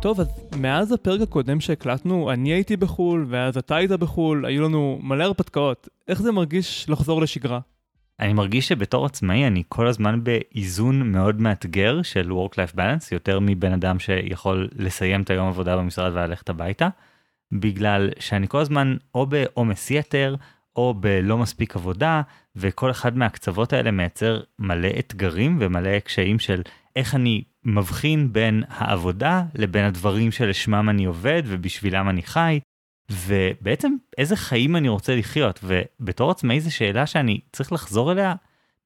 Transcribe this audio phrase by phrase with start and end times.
[0.00, 0.28] טוב, אז
[0.60, 5.88] מאז הפרק הקודם שהקלטנו, אני הייתי בחו"ל, ואז אתה היית בחו"ל, היו לנו מלא הרפתקאות.
[6.08, 7.60] איך זה מרגיש לחזור לשגרה?
[8.20, 13.72] אני מרגיש שבתור עצמאי אני כל הזמן באיזון מאוד מאתגר של Work-Life Balance, יותר מבן
[13.72, 16.88] אדם שיכול לסיים את היום עבודה במשרד וללכת הביתה,
[17.52, 20.36] בגלל שאני כל הזמן או בעומס יתר,
[20.76, 22.22] או בלא מספיק עבודה,
[22.56, 26.62] וכל אחד מהקצוות האלה מייצר מלא אתגרים ומלא קשיים של
[26.96, 32.60] איך אני מבחין בין העבודה לבין הדברים שלשמם אני עובד ובשבילם אני חי,
[33.10, 38.34] ובעצם איזה חיים אני רוצה לחיות, ובתור עצמאי זו שאלה שאני צריך לחזור אליה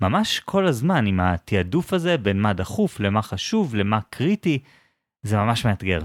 [0.00, 4.58] ממש כל הזמן עם התעדוף הזה בין מה דחוף למה חשוב למה קריטי,
[5.22, 6.00] זה ממש מאתגר.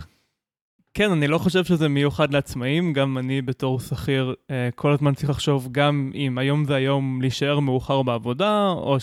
[0.94, 5.30] כן, אני לא חושב שזה מיוחד לעצמאים, גם אני בתור שכיר אה, כל הזמן צריך
[5.30, 9.00] לחשוב גם אם היום זה היום להישאר מאוחר בעבודה, או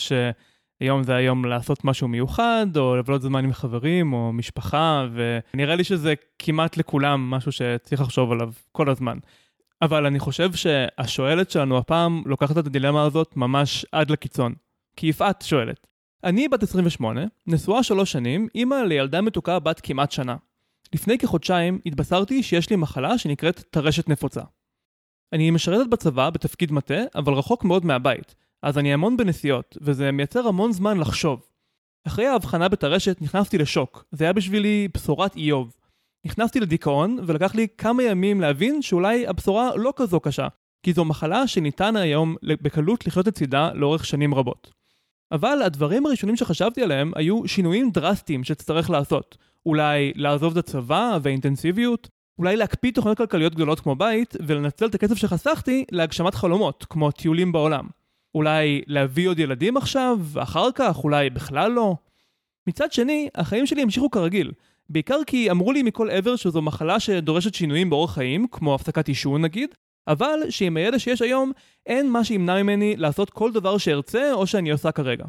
[0.79, 5.85] שהיום זה היום לעשות משהו מיוחד, או לבלות זמן עם חברים או משפחה, ונראה לי
[5.85, 9.19] שזה כמעט לכולם משהו שצריך לחשוב עליו כל הזמן.
[9.83, 14.55] אבל אני חושב שהשואלת שלנו הפעם לוקחת את הדילמה הזאת ממש עד לקיצון.
[14.97, 15.87] כי יפעת שואלת,
[16.25, 20.37] אני בת 28, נשואה שלוש שנים, אימא לילדה מתוקה בת כמעט שנה.
[20.95, 24.41] לפני כחודשיים התבשרתי שיש לי מחלה שנקראת טרשת נפוצה.
[25.33, 28.35] אני משרתת בצבא בתפקיד מטה, אבל רחוק מאוד מהבית,
[28.65, 31.47] אז אני המון בנסיעות, וזה מייצר המון זמן לחשוב.
[32.07, 35.77] אחרי ההבחנה בטרשת נכנסתי לשוק, זה היה בשבילי בשורת איוב.
[36.27, 40.49] נכנסתי לדיכאון, ולקח לי כמה ימים להבין שאולי הבשורה לא כזו קשה,
[40.83, 44.71] כי זו מחלה שניתן היום בקלות לחיות לצידה לאורך שנים רבות.
[45.33, 52.09] אבל הדברים הראשונים שחשבתי עליהם היו שינויים דרסטיים שתצטרך לעשות, אולי לעזוב את הצבא והאינטנסיביות,
[52.39, 57.53] אולי להקפיא תוכניות כלכליות גדולות כמו בית, ולנצל את הכסף שחסכתי להגשמת חלומות, כמו טיולים
[57.53, 57.87] בעולם.
[58.35, 61.97] אולי להביא עוד ילדים עכשיו, ואחר כך אולי בכלל לא.
[62.67, 64.53] מצד שני, החיים שלי המשיכו כרגיל,
[64.89, 69.43] בעיקר כי אמרו לי מכל עבר שזו מחלה שדורשת שינויים באורח חיים, כמו הפסקת עישון
[69.43, 69.75] נגיד,
[70.09, 71.53] אבל שעם הידע שיש היום,
[71.87, 75.25] אין מה שימנע ממני לעשות כל דבר שארצה או שאני עושה כרגע.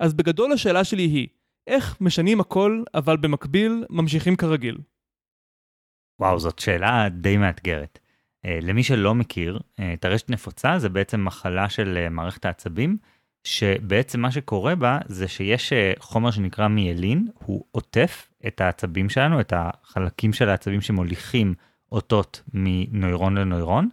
[0.00, 1.28] אז בגדול השאלה שלי היא,
[1.66, 4.78] איך משנים הכל, אבל במקביל ממשיכים כרגיל?
[6.20, 7.98] וואו, זאת שאלה די מאתגרת.
[8.46, 9.58] Uh, למי שלא מכיר,
[10.00, 12.96] טרשת נפוצה זה בעצם מחלה של uh, מערכת העצבים,
[13.44, 19.52] שבעצם מה שקורה בה זה שיש חומר שנקרא מיילין, הוא עוטף את העצבים שלנו, את
[19.56, 21.54] החלקים של העצבים שמוליכים
[21.92, 23.88] אותות מנוירון לנוירון,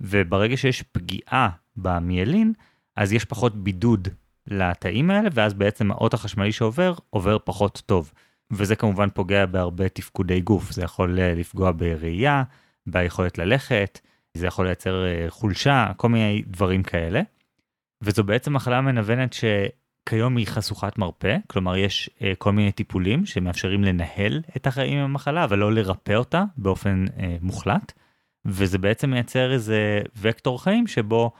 [0.00, 2.52] וברגע שיש פגיעה במיילין,
[2.96, 4.08] אז יש פחות בידוד
[4.46, 8.12] לתאים האלה, ואז בעצם האות החשמלי שעובר, עובר פחות טוב.
[8.50, 12.42] וזה כמובן פוגע בהרבה תפקודי גוף, זה יכול אה, לפגוע בראייה,
[12.90, 14.00] ביכולת ללכת,
[14.34, 17.20] זה יכול לייצר אה, חולשה, כל מיני דברים כאלה.
[18.02, 23.84] וזו בעצם מחלה מנוונת שכיום היא חשוכת מרפא, כלומר יש אה, כל מיני טיפולים שמאפשרים
[23.84, 27.04] לנהל את החיים עם המחלה, אבל לא לרפא אותה באופן
[27.40, 27.92] מוחלט.
[28.44, 31.32] וזה בעצם מייצר איזה וקטור חיים שבו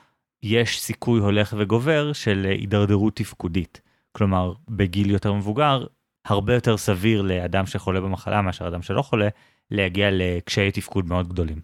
[0.43, 3.81] יש סיכוי הולך וגובר של הידרדרות תפקודית.
[4.13, 5.87] כלומר, בגיל יותר מבוגר,
[6.27, 9.29] הרבה יותר סביר לאדם שחולה במחלה מאשר אדם שלא חולה,
[9.71, 11.61] להגיע לקשיי תפקוד מאוד גדולים.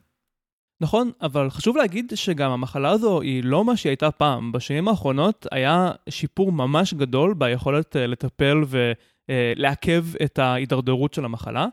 [0.81, 4.53] נכון, אבל חשוב להגיד שגם המחלה הזו היא לא מה שהיא הייתה פעם.
[4.53, 11.67] בשנים האחרונות היה שיפור ממש גדול ביכולת אה, לטפל ולעכב את ההידרדרות של המחלה.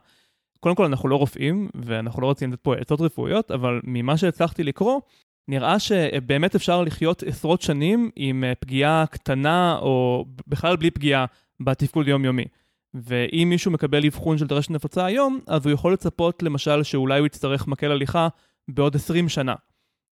[0.59, 4.63] קודם כל, אנחנו לא רופאים, ואנחנו לא רוצים לתת פה עצות רפואיות, אבל ממה שהצלחתי
[4.63, 5.01] לקרוא,
[5.47, 11.25] נראה שבאמת אפשר לחיות עשרות שנים עם אה, פגיעה קטנה או בכלל בלי פגיעה
[11.59, 12.45] בתפקוד יומיומי.
[12.93, 17.25] ואם מישהו מקבל אבחון של טרשת נפוצה היום, אז הוא יכול לצפות למשל שאולי הוא
[17.25, 18.27] יצטרך מקל הליכה
[18.67, 19.55] בעוד 20 שנה.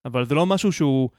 [0.04, 1.10] אבל זה לא משהו שהוא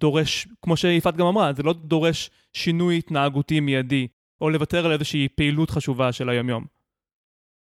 [0.00, 4.08] דורש, כמו שיפעת גם אמרה, זה לא דורש שינוי התנהגותי מיידי,
[4.40, 6.64] או לוותר על איזושהי פעילות חשובה של היומיום.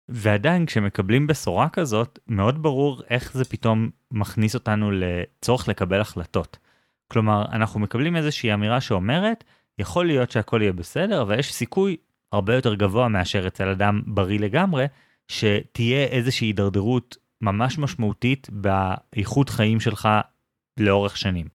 [0.09, 6.58] ועדיין כשמקבלים בשורה כזאת, מאוד ברור איך זה פתאום מכניס אותנו לצורך לקבל החלטות.
[7.08, 9.44] כלומר, אנחנו מקבלים איזושהי אמירה שאומרת,
[9.79, 11.97] יכול להיות שהכל יהיה בסדר, אבל יש סיכוי
[12.31, 14.85] הרבה יותר גבוה מאשר אצל אדם בריא לגמרי,
[15.28, 20.09] שתהיה איזושהי הידרדרות ממש משמעותית באיכות חיים שלך
[20.79, 21.47] לאורך שנים.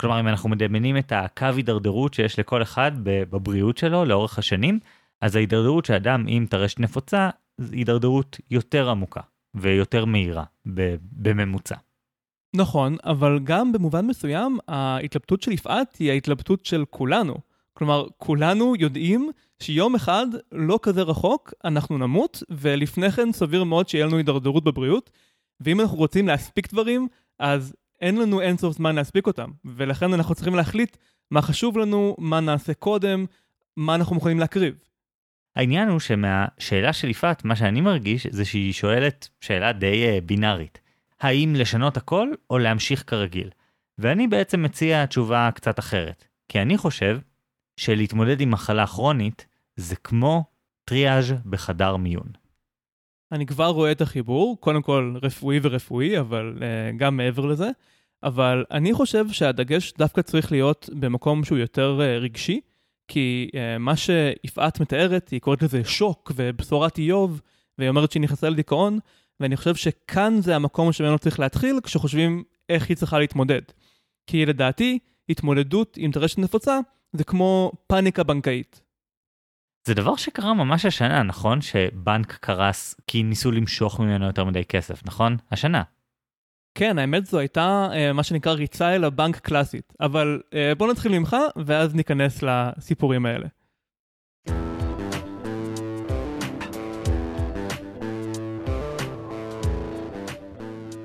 [0.00, 4.78] כלומר, אם אנחנו מדמיינים את הקו הידרדרות שיש לכל אחד בבריאות שלו לאורך השנים,
[5.20, 7.30] אז ההידרדרות שאדם עם טרשת נפוצה
[7.72, 9.20] הידרדרות יותר עמוקה
[9.54, 10.44] ויותר מהירה
[11.12, 11.76] בממוצע.
[12.56, 17.34] נכון, אבל גם במובן מסוים ההתלבטות של יפעת היא ההתלבטות של כולנו.
[17.74, 19.30] כלומר, כולנו יודעים
[19.62, 25.10] שיום אחד, לא כזה רחוק, אנחנו נמות, ולפני כן סביר מאוד שיהיה לנו הידרדרות בבריאות,
[25.60, 27.08] ואם אנחנו רוצים להספיק דברים,
[27.38, 30.96] אז אין לנו אינסוף זמן להספיק אותם, ולכן אנחנו צריכים להחליט
[31.30, 33.26] מה חשוב לנו, מה נעשה קודם,
[33.76, 34.74] מה אנחנו מוכנים להקריב.
[35.56, 40.80] העניין הוא שמהשאלה של יפעת, מה שאני מרגיש זה שהיא שואלת שאלה די uh, בינארית.
[41.20, 43.50] האם לשנות הכל או להמשיך כרגיל?
[43.98, 46.24] ואני בעצם מציע תשובה קצת אחרת.
[46.48, 47.18] כי אני חושב
[47.76, 49.46] שלהתמודד עם מחלה כרונית
[49.76, 50.44] זה כמו
[50.84, 52.26] טריאז' בחדר מיון.
[53.32, 57.70] אני כבר רואה את החיבור, קודם כל רפואי ורפואי, אבל uh, גם מעבר לזה.
[58.22, 62.60] אבל אני חושב שהדגש דווקא צריך להיות במקום שהוא יותר uh, רגשי,
[63.08, 67.40] כי uh, מה שיפעת מתארת, היא קוראת לזה שוק ובשורת איוב,
[67.78, 68.98] והיא אומרת שהיא נכנסה לדיכאון,
[69.40, 73.62] ואני חושב שכאן זה המקום שממנו צריך להתחיל כשחושבים איך היא צריכה להתמודד.
[74.26, 74.98] כי לדעתי,
[75.28, 76.78] התמודדות עם טרשת נפוצה
[77.12, 78.82] זה כמו פאניקה בנקאית.
[79.86, 81.60] זה דבר שקרה ממש השנה, נכון?
[81.60, 85.36] שבנק קרס כי ניסו למשוך ממנו יותר מדי כסף, נכון?
[85.50, 85.82] השנה.
[86.74, 89.92] כן, האמת זו הייתה uh, מה שנקרא ריצה אל הבנק קלאסית.
[90.00, 91.36] אבל uh, בוא נתחיל ממך,
[91.66, 93.46] ואז ניכנס לסיפורים האלה.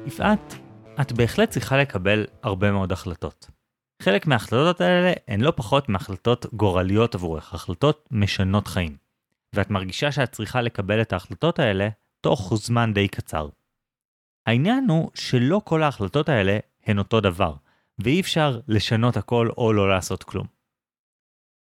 [0.06, 0.56] יפעת,
[1.02, 3.57] את בהחלט צריכה לקבל הרבה מאוד החלטות.
[4.02, 8.98] חלק מההחלטות האלה הן לא פחות מהחלטות גורליות עבורך, החלטות משנות חיים.
[9.56, 11.90] ואת מרגישה שאת צריכה לקבל את ההחלטות האלה
[12.22, 13.50] תוך זמן די קצר.
[14.48, 17.56] העניין הוא שלא כל ההחלטות האלה הן אותו דבר,
[18.00, 20.48] ואי אפשר לשנות הכל או לא לעשות כלום.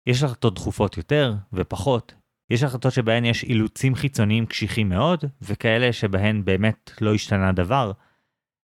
[0.07, 2.13] יש החלטות דחופות יותר ופחות,
[2.49, 7.91] יש החלטות שבהן יש אילוצים חיצוניים קשיחים מאוד, וכאלה שבהן באמת לא השתנה דבר,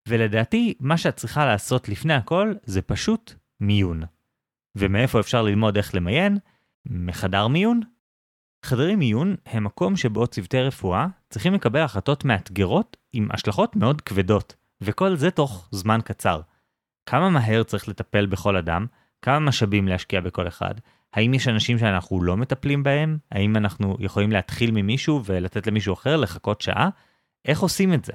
[0.08, 3.34] ולדעתי, מה שאת צריכה לעשות לפני הכל זה פשוט
[3.64, 4.04] מיון.
[4.76, 6.38] ומאיפה אפשר ללמוד איך למיין?
[6.86, 7.82] מחדר מיון.
[8.66, 14.56] חדרי מיון הם מקום שבו צוותי רפואה צריכים לקבל החלטות מאתגרות עם השלכות מאוד כבדות,
[14.82, 16.42] וכל זה תוך זמן קצר.
[17.06, 18.86] כמה מהר צריך לטפל בכל אדם?
[19.22, 20.74] כמה משאבים להשקיע בכל אחד?
[21.14, 23.18] האם יש אנשים שאנחנו לא מטפלים בהם?
[23.32, 26.90] האם אנחנו יכולים להתחיל ממישהו ולתת למישהו אחר לחכות שעה?
[27.46, 28.14] איך עושים את זה?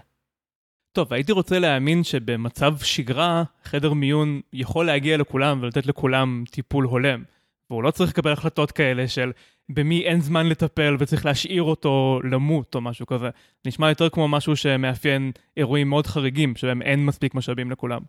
[0.93, 7.23] טוב, הייתי רוצה להאמין שבמצב שגרה, חדר מיון יכול להגיע לכולם ולתת לכולם טיפול הולם.
[7.70, 9.32] והוא לא צריך לקבל החלטות כאלה של
[9.69, 13.31] במי אין זמן לטפל וצריך להשאיר אותו למות או משהו כזה.
[13.67, 18.00] נשמע יותר כמו משהו שמאפיין אירועים מאוד חריגים, שבהם אין מספיק משאבים לכולם.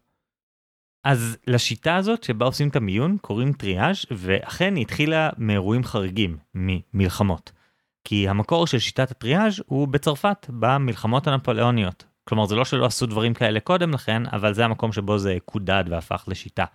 [1.04, 7.52] אז לשיטה הזאת שבה עושים את המיון קוראים טריאז' ואכן היא התחילה מאירועים חריגים, ממלחמות.
[8.04, 12.09] כי המקור של שיטת הטריאז' הוא בצרפת, במלחמות הנפוליאוניות.
[12.30, 15.84] כלומר זה לא שלא עשו דברים כאלה קודם לכן, אבל זה המקום שבו זה קודד
[15.90, 16.66] והפך לשיטה.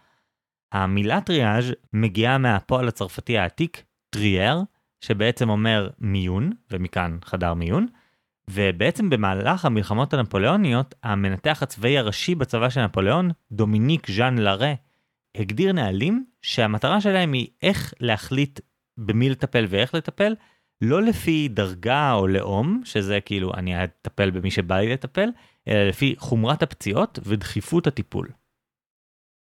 [0.73, 4.63] המילה טריאז' מגיעה מהפועל הצרפתי העתיק טריאר,
[5.01, 7.87] שבעצם אומר מיון, ומכאן חדר מיון,
[8.51, 14.73] ובעצם במהלך המלחמות הנפוליאוניות, המנתח הצבאי הראשי בצבא של נפוליאון, דומיניק ז'אן לארה,
[15.35, 18.61] הגדיר נהלים שהמטרה שלהם היא איך להחליט
[18.99, 20.35] במי לטפל ואיך לטפל,
[20.85, 25.29] לא לפי דרגה או לאום, שזה כאילו אני אטפל במי שבא לי לטפל,
[25.69, 28.29] אלא לפי חומרת הפציעות ודחיפות הטיפול.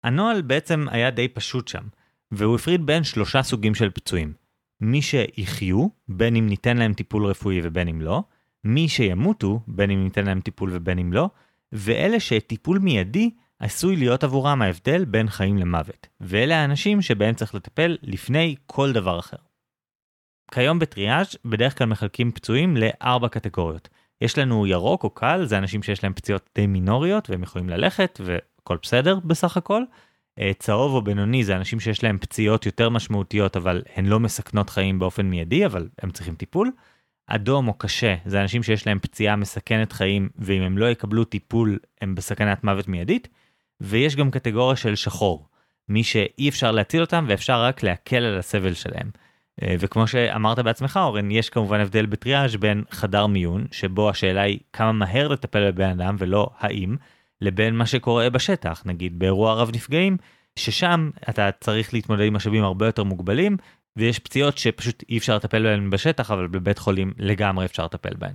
[0.04, 1.84] הנוהל בעצם היה די פשוט שם,
[2.32, 4.32] והוא הפריד בין שלושה סוגים של פצועים.
[4.80, 8.22] מי שיחיו, בין אם ניתן להם טיפול רפואי ובין אם לא,
[8.64, 11.30] מי שימותו, בין אם ניתן להם טיפול ובין אם לא,
[11.72, 17.96] ואלה שטיפול מיידי עשוי להיות עבורם ההבדל בין חיים למוות, ואלה האנשים שבהם צריך לטפל
[18.02, 19.36] לפני כל דבר אחר.
[20.50, 23.88] כיום בטריאז' בדרך כלל מחלקים פצועים לארבע קטגוריות.
[24.20, 28.20] יש לנו ירוק או קל, זה אנשים שיש להם פציעות די מינוריות והם יכולים ללכת
[28.24, 29.82] והכל בסדר בסך הכל.
[30.38, 34.70] אה, צהוב או בינוני זה אנשים שיש להם פציעות יותר משמעותיות אבל הן לא מסכנות
[34.70, 36.70] חיים באופן מיידי אבל הם צריכים טיפול.
[37.26, 41.78] אדום או קשה זה אנשים שיש להם פציעה מסכנת חיים ואם הם לא יקבלו טיפול
[42.00, 43.28] הם בסכנת מוות מיידית.
[43.80, 45.48] ויש גם קטגוריה של שחור,
[45.88, 49.10] מי שאי אפשר להציל אותם ואפשר רק להקל על הסבל שלהם.
[49.62, 54.58] אה, וכמו שאמרת בעצמך אורן יש כמובן הבדל בטריאז' בין חדר מיון שבו השאלה היא
[54.72, 56.96] כמה מהר לטפל בבן אדם ולא האם
[57.40, 60.16] לבין מה שקורה בשטח נגיד באירוע רב נפגעים
[60.58, 63.56] ששם אתה צריך להתמודד עם משאבים הרבה יותר מוגבלים
[63.96, 68.34] ויש פציעות שפשוט אי אפשר לטפל בהן בשטח אבל בבית חולים לגמרי אפשר לטפל בהן.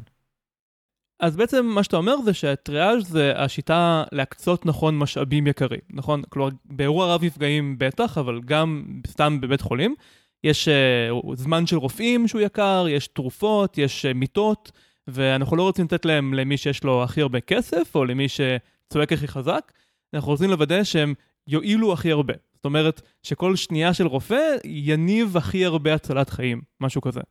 [1.19, 6.21] אז בעצם מה שאתה אומר זה שהטריאז' זה השיטה להקצות נכון משאבים יקרים, נכון?
[6.29, 9.95] כלומר באירוע רב נפגעים בטח אבל גם סתם בבית חולים.
[10.43, 14.71] יש uh, זמן של רופאים שהוא יקר, יש תרופות, יש uh, מיטות,
[15.07, 19.27] ואנחנו לא רוצים לתת להם למי שיש לו הכי הרבה כסף, או למי שצועק הכי
[19.27, 19.71] חזק,
[20.13, 21.13] אנחנו רוצים לוודא שהם
[21.47, 22.33] יועילו הכי הרבה.
[22.55, 27.21] זאת אומרת, שכל שנייה של רופא יניב הכי הרבה הצלת חיים, משהו כזה.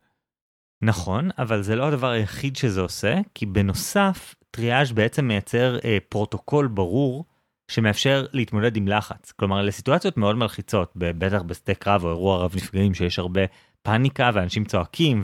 [0.81, 6.67] נכון, אבל זה לא הדבר היחיד שזה עושה, כי בנוסף, triage בעצם מייצר אה, פרוטוקול
[6.67, 7.25] ברור
[7.69, 9.31] שמאפשר להתמודד עם לחץ.
[9.31, 13.41] כלומר, לסיטואציות מאוד מלחיצות, בטח בשדה קרב או אירוע רב נפגעים שיש הרבה
[13.81, 15.23] פאניקה ואנשים צועקים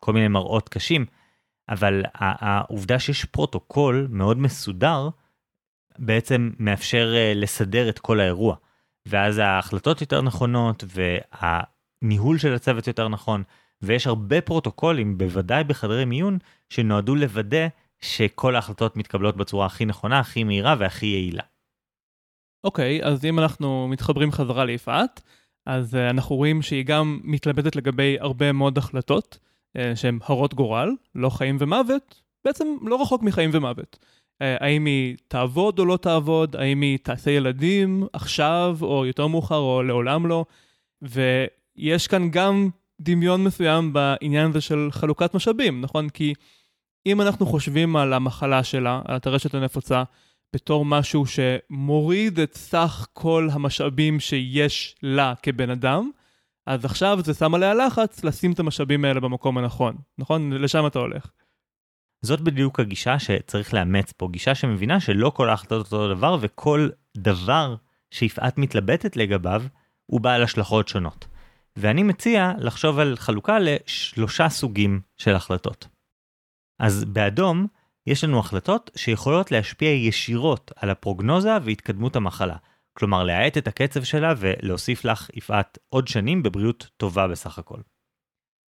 [0.00, 1.06] כל מיני מראות קשים,
[1.68, 5.08] אבל העובדה שיש פרוטוקול מאוד מסודר,
[5.98, 8.56] בעצם מאפשר אה, לסדר את כל האירוע.
[9.06, 13.42] ואז ההחלטות יותר נכונות והניהול של הצוות יותר נכון,
[13.82, 16.38] ויש הרבה פרוטוקולים, בוודאי בחדרי מיון,
[16.70, 17.66] שנועדו לוודא
[18.00, 21.42] שכל ההחלטות מתקבלות בצורה הכי נכונה, הכי מהירה והכי יעילה.
[22.66, 25.22] אוקיי, okay, אז אם אנחנו מתחברים חזרה ליפעת,
[25.66, 29.38] אז uh, אנחנו רואים שהיא גם מתלבטת לגבי הרבה מאוד החלטות
[29.76, 33.98] uh, שהן הרות גורל, לא חיים ומוות, בעצם לא רחוק מחיים ומוות.
[34.02, 39.58] Uh, האם היא תעבוד או לא תעבוד, האם היא תעשה ילדים עכשיו או יותר מאוחר
[39.58, 40.44] או לעולם לא,
[41.02, 42.68] ויש כאן גם
[43.00, 46.08] דמיון מסוים בעניין הזה של חלוקת משאבים, נכון?
[46.08, 46.34] כי
[47.06, 50.02] אם אנחנו חושבים על המחלה שלה, על הטרשת הנפוצה,
[50.54, 56.10] בתור משהו שמוריד את סך כל המשאבים שיש לה כבן אדם,
[56.66, 60.52] אז עכשיו זה שם עליה לחץ לשים את המשאבים האלה במקום הנכון, נכון?
[60.52, 61.30] לשם אתה הולך.
[62.22, 67.76] זאת בדיוק הגישה שצריך לאמץ פה, גישה שמבינה שלא כל ההחלטות אותו דבר וכל דבר
[68.10, 69.62] שיפעת מתלבטת לגביו
[70.06, 71.26] הוא בעל השלכות שונות.
[71.76, 75.88] ואני מציע לחשוב על חלוקה לשלושה סוגים של החלטות.
[76.78, 77.66] אז באדום
[78.06, 82.56] יש לנו החלטות שיכולות להשפיע ישירות על הפרוגנוזה והתקדמות המחלה.
[82.92, 87.80] כלומר, להאט את הקצב שלה ולהוסיף לך, יפעת, עוד שנים בבריאות טובה בסך הכל.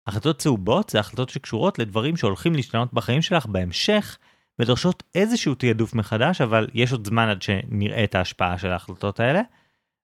[0.07, 4.17] החלטות צהובות זה החלטות שקשורות לדברים שהולכים להשתנות בחיים שלך בהמשך,
[4.59, 9.41] ודורשות איזשהו תעדוף מחדש, אבל יש עוד זמן עד שנראה את ההשפעה של ההחלטות האלה.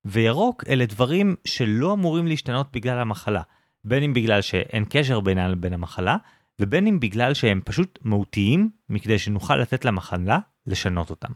[0.05, 3.41] וירוק אלה דברים שלא אמורים להשתנות בגלל המחלה,
[3.83, 6.17] בין אם בגלל שאין קשר בינם לבין המחלה,
[6.61, 11.31] ובין אם בגלל שהם פשוט מהותיים, מכדי שנוכל לתת למחלה לשנות אותם.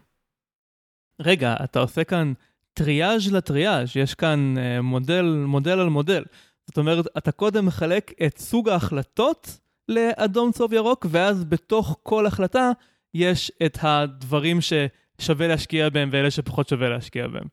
[1.21, 2.33] רגע, אתה עושה כאן
[2.73, 6.23] טריאז' לטריאז', יש כאן uh, מודל, מודל על מודל.
[6.67, 12.71] זאת אומרת, אתה קודם מחלק את סוג ההחלטות לאדום צהוב ירוק, ואז בתוך כל החלטה
[13.13, 17.47] יש את הדברים ששווה להשקיע בהם ואלה שפחות שווה להשקיע בהם.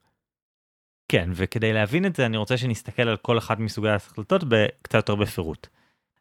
[1.07, 4.43] כן, וכדי להבין את זה אני רוצה שנסתכל על כל אחת מסוגי ההחלטות
[4.81, 5.67] קצת יותר בפירוט.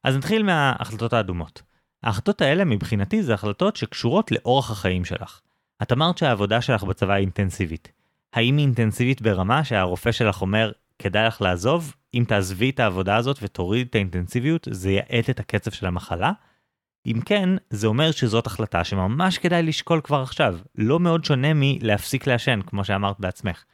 [0.05, 1.63] אז נתחיל מההחלטות האדומות.
[2.03, 5.41] ההחלטות האלה מבחינתי זה החלטות שקשורות לאורח החיים שלך.
[5.83, 7.93] את אמרת שהעבודה שלך בצבא היא אינטנסיבית.
[8.33, 13.39] האם היא אינטנסיבית ברמה שהרופא שלך אומר, כדאי לך לעזוב, אם תעזבי את העבודה הזאת
[13.43, 16.33] ותוריד את האינטנסיביות, זה יאט את הקצב של המחלה?
[17.07, 22.27] אם כן, זה אומר שזאת החלטה שממש כדאי לשקול כבר עכשיו, לא מאוד שונה מלהפסיק
[22.27, 23.65] לעשן, כמו שאמרת בעצמך.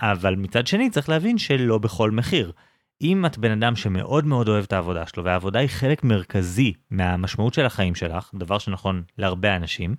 [0.00, 2.52] אבל מצד שני צריך להבין שלא בכל מחיר.
[3.02, 7.54] אם את בן אדם שמאוד מאוד אוהב את העבודה שלו, והעבודה היא חלק מרכזי מהמשמעות
[7.54, 9.94] של החיים שלך, דבר שנכון להרבה אנשים,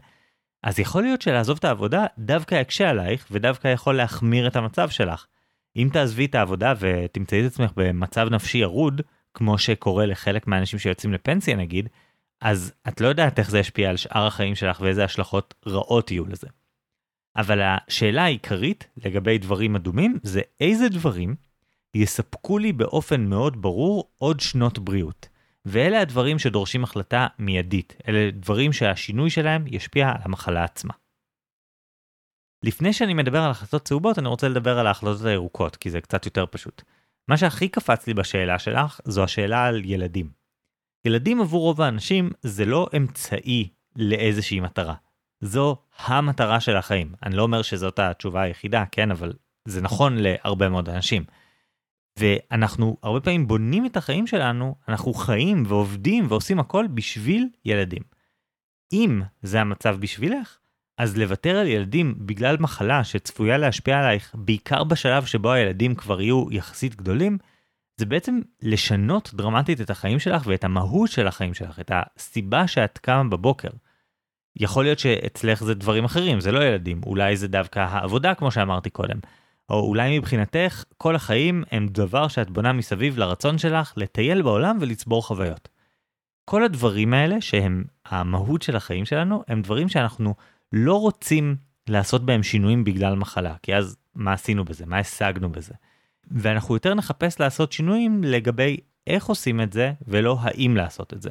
[0.64, 5.26] אז יכול להיות שלעזוב את העבודה דווקא יקשה עלייך, ודווקא יכול להחמיר את המצב שלך.
[5.76, 9.02] אם תעזבי את העבודה ותמצאי את עצמך במצב נפשי ירוד,
[9.34, 11.90] כמו שקורה לחלק מהאנשים שיוצאים לפנסיה נגיד,
[12.42, 16.26] אז את לא יודעת איך זה ישפיע על שאר החיים שלך ואיזה השלכות רעות יהיו
[16.26, 16.48] לזה.
[17.36, 21.36] אבל השאלה העיקרית לגבי דברים אדומים זה איזה דברים
[21.96, 25.30] יספקו לי באופן מאוד ברור עוד שנות בריאות.
[25.66, 30.94] ואלה הדברים שדורשים החלטה מיידית, אלה דברים שהשינוי שלהם ישפיע על המחלה עצמה.
[32.64, 36.26] לפני שאני מדבר על החלטות צהובות, אני רוצה לדבר על ההחלטות הירוקות, כי זה קצת
[36.26, 36.84] יותר פשוט.
[37.28, 40.32] מה שהכי קפץ לי בשאלה שלך, זו השאלה על ילדים.
[41.06, 44.96] ילדים עבור רוב האנשים זה לא אמצעי לאיזושהי מטרה.
[45.42, 47.14] זו המטרה של החיים.
[47.24, 49.34] אני לא אומר שזאת התשובה היחידה, כן, אבל
[49.66, 51.24] זה נכון להרבה מאוד אנשים.
[52.20, 58.04] ואנחנו הרבה פעמים בונים את החיים שלנו, אנחנו חיים ועובדים ועושים הכל בשביל ילדים.
[58.94, 60.58] אם זה המצב בשבילך,
[60.98, 66.46] אז לוותר על ילדים בגלל מחלה שצפויה להשפיע עלייך, בעיקר בשלב שבו הילדים כבר יהיו
[66.52, 67.38] יחסית גדולים,
[67.98, 72.98] זה בעצם לשנות דרמטית את החיים שלך ואת המהות של החיים שלך, את הסיבה שאת
[72.98, 73.70] קמה בבוקר.
[74.56, 78.90] יכול להיות שאצלך זה דברים אחרים, זה לא ילדים, אולי זה דווקא העבודה כמו שאמרתי
[78.90, 79.20] קודם.
[79.70, 85.28] או אולי מבחינתך כל החיים הם דבר שאת בונה מסביב לרצון שלך לטייל בעולם ולצבור
[85.28, 85.70] חוויות.
[86.46, 90.36] כל הדברים האלה שהם המהות של החיים שלנו הם דברים שאנחנו
[90.74, 91.56] לא רוצים
[91.90, 94.86] לעשות בהם שינויים בגלל מחלה, כי אז מה עשינו בזה?
[94.86, 95.74] מה השגנו בזה?
[96.32, 101.30] ואנחנו יותר נחפש לעשות שינויים לגבי איך עושים את זה ולא האם לעשות את זה.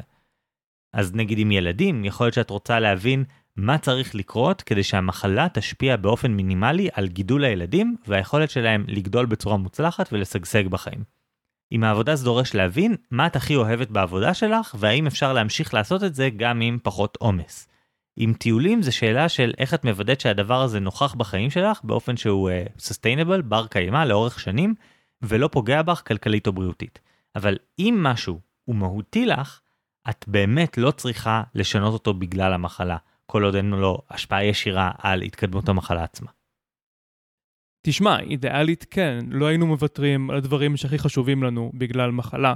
[0.92, 3.24] אז נגיד עם ילדים, יכול להיות שאת רוצה להבין
[3.58, 9.56] מה צריך לקרות כדי שהמחלה תשפיע באופן מינימלי על גידול הילדים והיכולת שלהם לגדול בצורה
[9.56, 11.04] מוצלחת ולשגשג בחיים.
[11.70, 16.04] עם העבודה זה דורש להבין מה את הכי אוהבת בעבודה שלך והאם אפשר להמשיך לעשות
[16.04, 17.68] את זה גם עם פחות עומס.
[18.16, 22.50] עם טיולים זה שאלה של איך את מוודאת שהדבר הזה נוכח בחיים שלך באופן שהוא
[22.50, 24.74] uh, sustainable, בר קיימא לאורך שנים
[25.22, 27.00] ולא פוגע בך כלכלית או בריאותית.
[27.36, 29.60] אבל אם משהו הוא מהותי לך,
[30.10, 32.96] את באמת לא צריכה לשנות אותו בגלל המחלה,
[33.30, 36.30] כל עוד אין לו השפעה ישירה על התקדמות המחלה עצמה.
[37.86, 42.54] תשמע, אידיאלית כן, לא היינו מוותרים על הדברים שהכי חשובים לנו בגלל מחלה,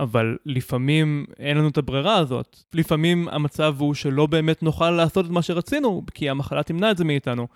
[0.00, 2.56] אבל לפעמים אין לנו את הברירה הזאת.
[2.74, 7.04] לפעמים המצב הוא שלא באמת נוכל לעשות את מה שרצינו, כי המחלה תמנע את זה
[7.04, 7.48] מאיתנו.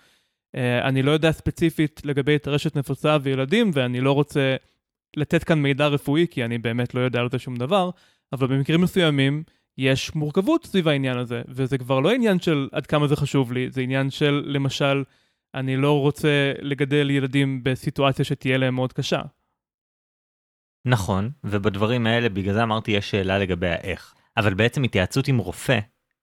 [0.56, 4.56] Uh, אני לא יודע ספציפית לגבי טרשת נפוצה וילדים, ואני לא רוצה
[5.16, 7.90] לתת כאן מידע רפואי, כי אני באמת לא יודע על זה שום דבר,
[8.32, 9.42] אבל במקרים מסוימים
[9.78, 13.70] יש מורכבות סביב העניין הזה, וזה כבר לא עניין של עד כמה זה חשוב לי,
[13.70, 15.04] זה עניין של, למשל,
[15.54, 19.22] אני לא רוצה לגדל ילדים בסיטואציה שתהיה להם מאוד קשה.
[20.84, 24.14] נכון, ובדברים האלה בגלל זה אמרתי יש שאלה לגבי האיך.
[24.36, 25.78] אבל בעצם התייעצות עם רופא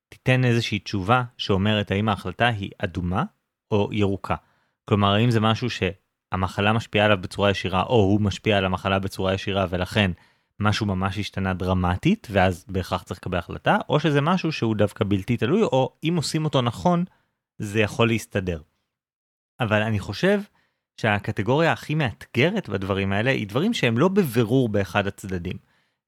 [0.10, 3.24] תיתן איזושהי תשובה שאומרת האם ההחלטה היא אדומה
[3.72, 4.36] או ירוקה.
[4.86, 9.34] כלומר האם זה משהו שהמחלה משפיעה עליו בצורה ישירה או הוא משפיע על המחלה בצורה
[9.34, 10.12] ישירה ולכן
[10.60, 15.38] משהו ממש השתנה דרמטית ואז בהכרח צריך לקבל החלטה או שזה משהו שהוא דווקא בלתי
[15.38, 17.06] תלוי או אם עושים אותו נכון
[17.58, 18.62] זה יכול להסתדר.
[19.60, 20.42] אבל אני חושב
[20.98, 25.58] שהקטגוריה הכי מאתגרת בדברים האלה היא דברים שהם לא בבירור באחד הצדדים.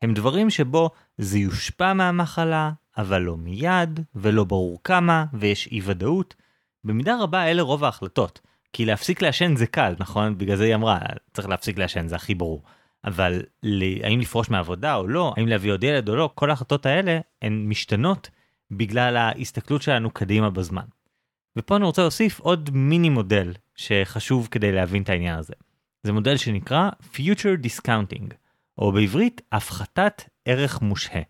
[0.02, 6.36] הם דברים שבו זה יושפע מהמחלה, אבל לא מיד, ולא ברור כמה, ויש אי ודאות.
[6.84, 8.40] במידה רבה אלה רוב ההחלטות.
[8.74, 10.38] כי להפסיק לעשן זה קל, נכון?
[10.38, 11.00] בגלל זה היא אמרה,
[11.34, 12.64] צריך להפסיק לעשן, זה הכי ברור.
[13.06, 13.42] אבל
[14.04, 17.66] האם לפרוש מעבודה או לא, האם להביא עוד ילד או לא, כל ההחלטות האלה הן
[17.68, 18.30] משתנות
[18.72, 20.86] בגלל ההסתכלות שלנו קדימה בזמן.
[21.58, 25.54] ופה אני רוצה להוסיף עוד מיני מודל שחשוב כדי להבין את העניין הזה.
[26.04, 28.34] זה מודל שנקרא Future Discounting,
[28.78, 31.22] או בעברית הפחתת ערך מושהה.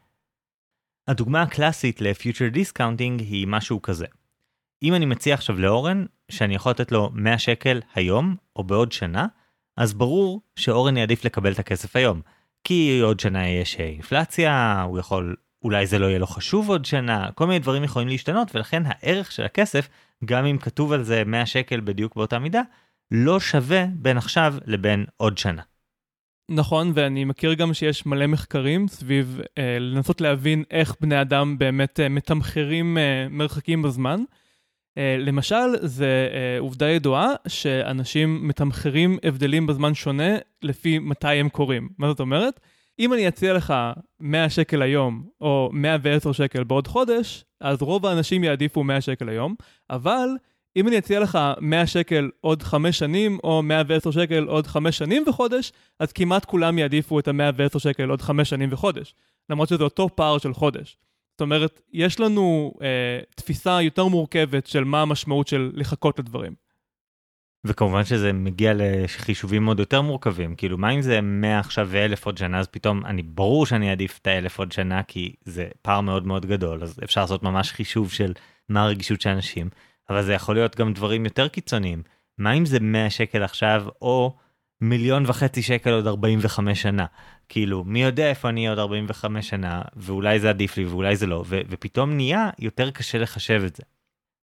[1.07, 4.05] הדוגמה הקלאסית ל-Future Discounting היא משהו כזה.
[4.83, 9.27] אם אני מציע עכשיו לאורן שאני יכול לתת לו 100 שקל היום או בעוד שנה,
[9.77, 12.21] אז ברור שאורן יעדיף לקבל את הכסף היום.
[12.63, 17.29] כי עוד שנה יש אינפלציה, הוא יכול, אולי זה לא יהיה לו חשוב עוד שנה,
[17.35, 19.89] כל מיני דברים יכולים להשתנות ולכן הערך של הכסף
[20.25, 22.61] גם אם כתוב על זה 100 שקל בדיוק באותה מידה,
[23.11, 25.61] לא שווה בין עכשיו לבין עוד שנה.
[26.51, 32.00] נכון, ואני מכיר גם שיש מלא מחקרים סביב אה, לנסות להבין איך בני אדם באמת
[32.00, 34.24] אה, מתמחרים אה, מרחקים בזמן.
[34.97, 41.89] אה, למשל, זה אה, עובדה ידועה שאנשים מתמחרים הבדלים בזמן שונה לפי מתי הם קורים.
[41.97, 42.59] מה זאת אומרת?
[42.99, 43.73] אם אני אציע לך
[44.19, 49.55] 100 שקל היום, או 110 שקל בעוד חודש, אז רוב האנשים יעדיפו 100 שקל היום,
[49.89, 50.29] אבל
[50.75, 55.23] אם אני אציע לך 100 שקל עוד 5 שנים, או 110 שקל עוד 5 שנים
[55.27, 59.15] וחודש, אז כמעט כולם יעדיפו את ה-110 שקל עוד 5 שנים וחודש,
[59.49, 60.97] למרות שזה אותו פער של חודש.
[61.41, 66.53] זאת אומרת, יש לנו אה, תפיסה יותר מורכבת של מה המשמעות של לחכות לדברים.
[67.67, 70.55] וכמובן שזה מגיע לחישובים עוד יותר מורכבים.
[70.55, 74.19] כאילו מה אם זה 100 עכשיו ואלף עוד שנה אז פתאום אני ברור שאני אעדיף
[74.21, 78.11] את האלף עוד שנה כי זה פער מאוד מאוד גדול אז אפשר לעשות ממש חישוב
[78.11, 78.33] של
[78.69, 79.69] מה הרגישות של אנשים.
[80.09, 82.03] אבל זה יכול להיות גם דברים יותר קיצוניים.
[82.37, 84.37] מה אם זה 100 שקל עכשיו או
[84.81, 87.05] מיליון וחצי שקל עוד 45 שנה
[87.50, 91.44] כאילו מי יודע איפה אני עוד 45 שנה ואולי זה עדיף לי ואולי זה לא
[91.48, 93.83] ו- ופתאום נהיה יותר קשה לחשב את זה.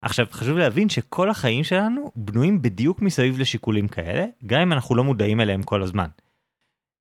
[0.02, 5.04] עכשיו חשוב להבין שכל החיים שלנו בנויים בדיוק מסביב לשיקולים כאלה, גם אם אנחנו לא
[5.04, 6.08] מודעים אליהם כל הזמן.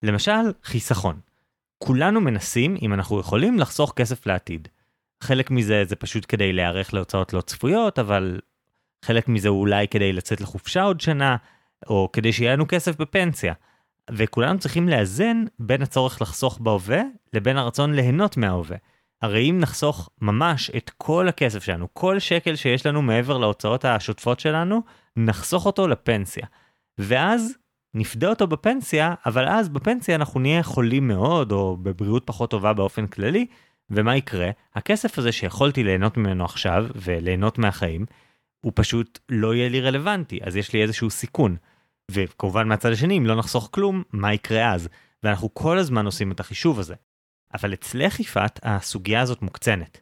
[0.03, 1.21] למשל, חיסכון.
[1.79, 4.69] כולנו מנסים, אם אנחנו יכולים, לחסוך כסף לעתיד.
[5.23, 8.41] חלק מזה זה פשוט כדי להיערך להוצאות לא צפויות, אבל
[9.05, 11.37] חלק מזה הוא אולי כדי לצאת לחופשה עוד שנה,
[11.89, 13.55] או כדי שיהיה לנו כסף בפנסיה.
[14.11, 18.77] וכולנו צריכים לאזן בין הצורך לחסוך בהווה לבין הרצון ליהנות מההווה.
[19.23, 24.41] הרי אם נחסוך ממש את כל הכסף שלנו, כל שקל שיש לנו מעבר להוצאות השוטפות
[24.41, 24.83] שלנו,
[25.17, 26.47] נחסוך אותו לפנסיה.
[26.99, 27.55] ואז
[27.95, 33.07] נפדה אותו בפנסיה, אבל אז בפנסיה אנחנו נהיה חולים מאוד, או בבריאות פחות טובה באופן
[33.07, 33.47] כללי,
[33.91, 34.51] ומה יקרה?
[34.75, 38.07] הכסף הזה שיכולתי ליהנות ממנו עכשיו, וליהנות מהחיים,
[38.61, 41.57] הוא פשוט לא יהיה לי רלוונטי, אז יש לי איזשהו סיכון.
[42.11, 44.89] וכמובן מהצד השני, אם לא נחסוך כלום, מה יקרה אז?
[45.23, 46.95] ואנחנו כל הזמן עושים את החישוב הזה.
[47.55, 50.01] אבל אצלך יפעת הסוגיה הזאת מוקצנת.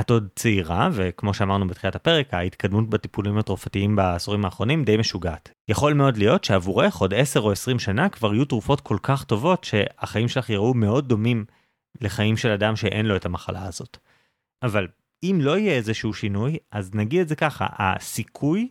[0.00, 5.50] את עוד צעירה, וכמו שאמרנו בתחילת הפרק, ההתקדמות בטיפולים התרופתיים בעשורים האחרונים די משוגעת.
[5.68, 9.64] יכול מאוד להיות שעבורך עוד 10 או 20 שנה כבר יהיו תרופות כל כך טובות
[9.64, 11.44] שהחיים שלך יראו מאוד דומים
[12.00, 13.98] לחיים של אדם שאין לו את המחלה הזאת.
[14.62, 14.88] אבל
[15.22, 18.68] אם לא יהיה איזשהו שינוי, אז נגיד את זה ככה, הסיכוי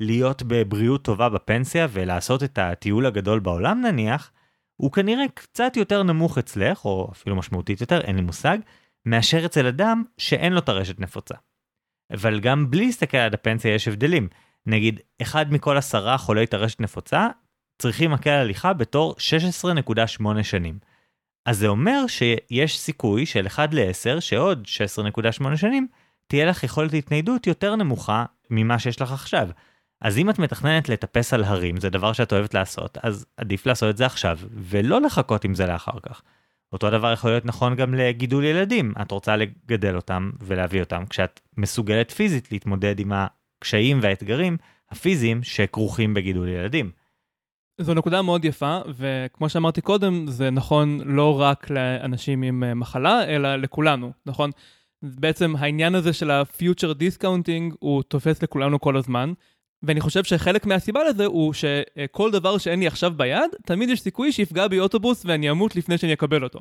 [0.00, 4.32] להיות בבריאות טובה בפנסיה ולעשות את הטיול הגדול בעולם נניח,
[4.76, 8.58] הוא כנראה קצת יותר נמוך אצלך, או אפילו משמעותית יותר, אין לי מושג,
[9.06, 11.34] מאשר אצל אדם שאין לו טרשת נפוצה.
[12.12, 14.28] אבל גם בלי להסתכל על הפנסיה יש הבדלים.
[14.66, 17.28] נגיד, אחד מכל עשרה חולי טרשת נפוצה
[17.78, 20.78] צריכים מקל הליכה בתור 16.8 שנים.
[21.46, 24.66] אז זה אומר שיש סיכוי של 1 ל-10 שעוד
[25.42, 25.88] 16.8 שנים
[26.26, 29.48] תהיה לך יכולת התניידות יותר נמוכה ממה שיש לך עכשיו.
[30.00, 33.90] אז אם את מתכננת לטפס על הרים, זה דבר שאת אוהבת לעשות, אז עדיף לעשות
[33.90, 36.22] את זה עכשיו, ולא לחכות עם זה לאחר כך.
[36.72, 41.40] אותו דבר יכול להיות נכון גם לגידול ילדים, את רוצה לגדל אותם ולהביא אותם כשאת
[41.56, 44.56] מסוגלת פיזית להתמודד עם הקשיים והאתגרים
[44.90, 46.90] הפיזיים שכרוכים בגידול ילדים.
[47.80, 53.24] זו נקודה מאוד יפה, וכמו שאמרתי קודם, זה נכון לא רק לאנשים עם אה, מחלה,
[53.24, 54.50] אלא לכולנו, נכון?
[55.02, 59.32] בעצם העניין הזה של ה-future discounting הוא תופס לכולנו כל הזמן,
[59.82, 64.32] ואני חושב שחלק מהסיבה לזה הוא שכל דבר שאין לי עכשיו ביד, תמיד יש סיכוי
[64.32, 66.60] שיפגע בי אוטובוס ואני אמות לפני שאני אקבל אותו.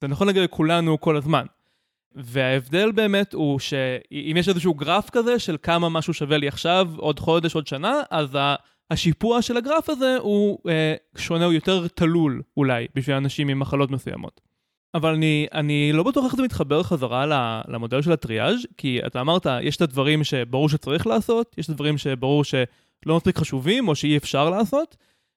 [0.00, 1.46] זה נכון לגבי כולנו כל הזמן.
[2.14, 7.18] וההבדל באמת הוא שאם יש איזשהו גרף כזה של כמה משהו שווה לי עכשיו, עוד
[7.18, 8.36] חודש, עוד שנה, אז
[8.90, 13.90] השיפוע של הגרף הזה הוא אה, שונה, הוא יותר תלול אולי, בשביל אנשים עם מחלות
[13.90, 14.40] מסוימות.
[14.94, 17.26] אבל אני, אני לא בטוח איך זה מתחבר חזרה
[17.68, 21.98] למודל של הטריאז', כי אתה אמרת, יש את הדברים שברור שצריך לעשות, יש את הדברים
[21.98, 24.96] שברור שלא מספיק חשובים או שאי אפשר לעשות,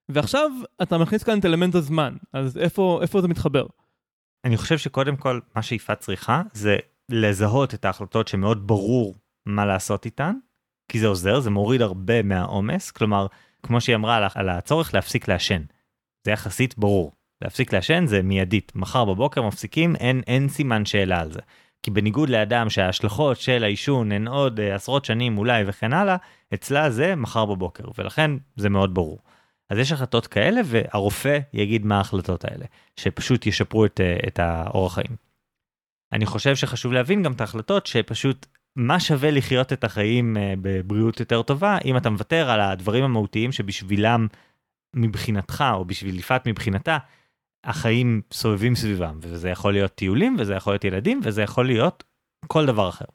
[0.10, 3.66] ועכשיו אתה מכניס כאן את אלמנט הזמן, אז איפה, איפה זה מתחבר?
[4.46, 6.78] אני חושב שקודם כל, מה שיפעת צריכה זה
[7.10, 10.34] לזהות את ההחלטות שמאוד ברור מה לעשות איתן,
[10.88, 13.28] כי זה עוזר, זה מוריד הרבה מהעומס, כלומר,
[13.64, 15.62] כמו שהיא אמרה על הצורך להפסיק לעשן.
[16.26, 17.12] זה יחסית ברור.
[17.44, 21.40] להפסיק לעשן זה מיידית, מחר בבוקר מפסיקים, אין, אין סימן שאלה על זה.
[21.84, 26.16] כי בניגוד לאדם שההשלכות של העישון הן עוד uh, עשרות שנים אולי וכן הלאה,
[26.54, 29.20] אצלה זה מחר בבוקר, ולכן זה מאוד ברור.
[29.70, 34.94] אז יש החלטות כאלה, והרופא יגיד מה ההחלטות האלה, שפשוט ישפרו את, uh, את האורח
[34.94, 35.16] חיים.
[36.14, 41.20] אני חושב שחשוב להבין גם את ההחלטות שפשוט מה שווה לחיות את החיים uh, בבריאות
[41.20, 44.28] יותר טובה, אם אתה מוותר על הדברים המהותיים שבשבילם
[44.96, 46.98] מבחינתך, או בשביל יפעת מבחינתה,
[47.64, 52.04] החיים סובבים סביבם, וזה יכול להיות טיולים, וזה יכול להיות ילדים, וזה יכול להיות
[52.48, 53.06] כל דבר אחר.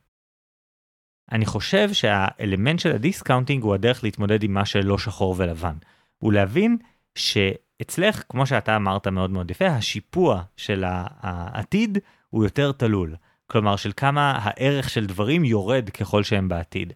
[1.33, 5.75] אני חושב שהאלמנט של ה discounting הוא הדרך להתמודד עם מה שלא שחור ולבן.
[6.19, 6.77] הוא להבין
[7.15, 11.99] שאצלך, כמו שאתה אמרת מאוד מאוד יפה, השיפוע של העתיד
[12.31, 13.17] הוא יותר תלול.
[13.47, 16.93] כלומר, של כמה הערך של דברים יורד ככל שהם בעתיד.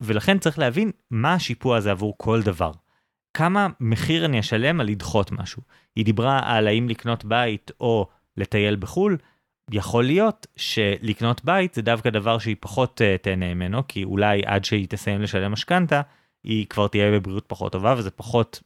[0.00, 2.72] ולכן צריך להבין מה השיפוע הזה עבור כל דבר.
[3.34, 5.62] כמה מחיר אני אשלם על לדחות משהו.
[5.96, 9.16] היא דיברה על האם לקנות בית או לטייל בחו"ל.
[9.72, 14.64] יכול להיות שלקנות בית זה דווקא דבר שהיא פחות uh, תהנה ממנו, כי אולי עד
[14.64, 16.00] שהיא תסיים לשלם משכנתה,
[16.44, 18.62] היא כבר תהיה בבריאות פחות טובה וזה פחות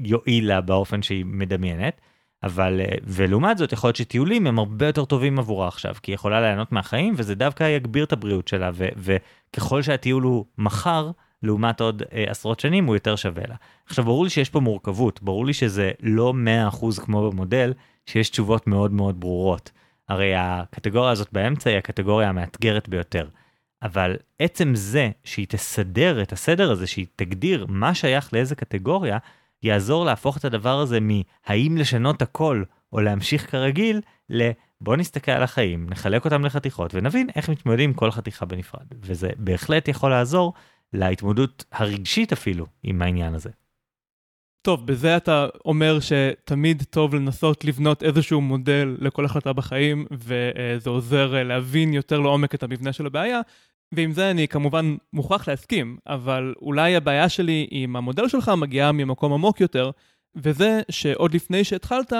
[0.00, 2.00] יועיל לה באופן שהיא מדמיינת.
[2.42, 6.14] אבל, uh, ולעומת זאת יכול להיות שטיולים הם הרבה יותר טובים עבורה עכשיו, כי היא
[6.14, 11.10] יכולה ליהנות מהחיים וזה דווקא יגביר את הבריאות שלה, ו- וככל שהטיול הוא מחר,
[11.44, 13.54] לעומת עוד אה, עשרות שנים הוא יותר שווה לה.
[13.86, 16.34] עכשיו ברור לי שיש פה מורכבות, ברור לי שזה לא
[16.72, 17.72] 100% כמו במודל,
[18.06, 19.70] שיש תשובות מאוד מאוד ברורות.
[20.08, 23.28] הרי הקטגוריה הזאת באמצע היא הקטגוריה המאתגרת ביותר.
[23.82, 29.18] אבל עצם זה שהיא תסדר את הסדר הזה, שהיא תגדיר מה שייך לאיזה קטגוריה,
[29.62, 34.50] יעזור להפוך את הדבר הזה מהאם לשנות הכל או להמשיך כרגיל, ל...
[34.80, 38.86] בוא נסתכל על החיים, נחלק אותם לחתיכות ונבין איך מתמודדים כל חתיכה בנפרד.
[39.00, 40.52] וזה בהחלט יכול לעזור
[40.94, 43.50] להתמודדות הרגשית אפילו עם העניין הזה.
[44.62, 51.42] טוב, בזה אתה אומר שתמיד טוב לנסות לבנות איזשהו מודל לכל החלטה בחיים, וזה עוזר
[51.42, 53.40] להבין יותר לעומק את המבנה של הבעיה,
[53.94, 59.32] ועם זה אני כמובן מוכרח להסכים, אבל אולי הבעיה שלי עם המודל שלך מגיעה ממקום
[59.32, 59.90] עמוק יותר,
[60.36, 62.12] וזה שעוד לפני שהתחלת,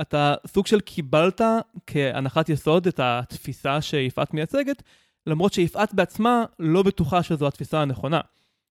[0.00, 1.40] אתה סוג של קיבלת
[1.86, 4.82] כהנחת יסוד את התפיסה שיפעת מייצגת,
[5.26, 8.20] למרות שיפעת בעצמה לא בטוחה שזו התפיסה הנכונה.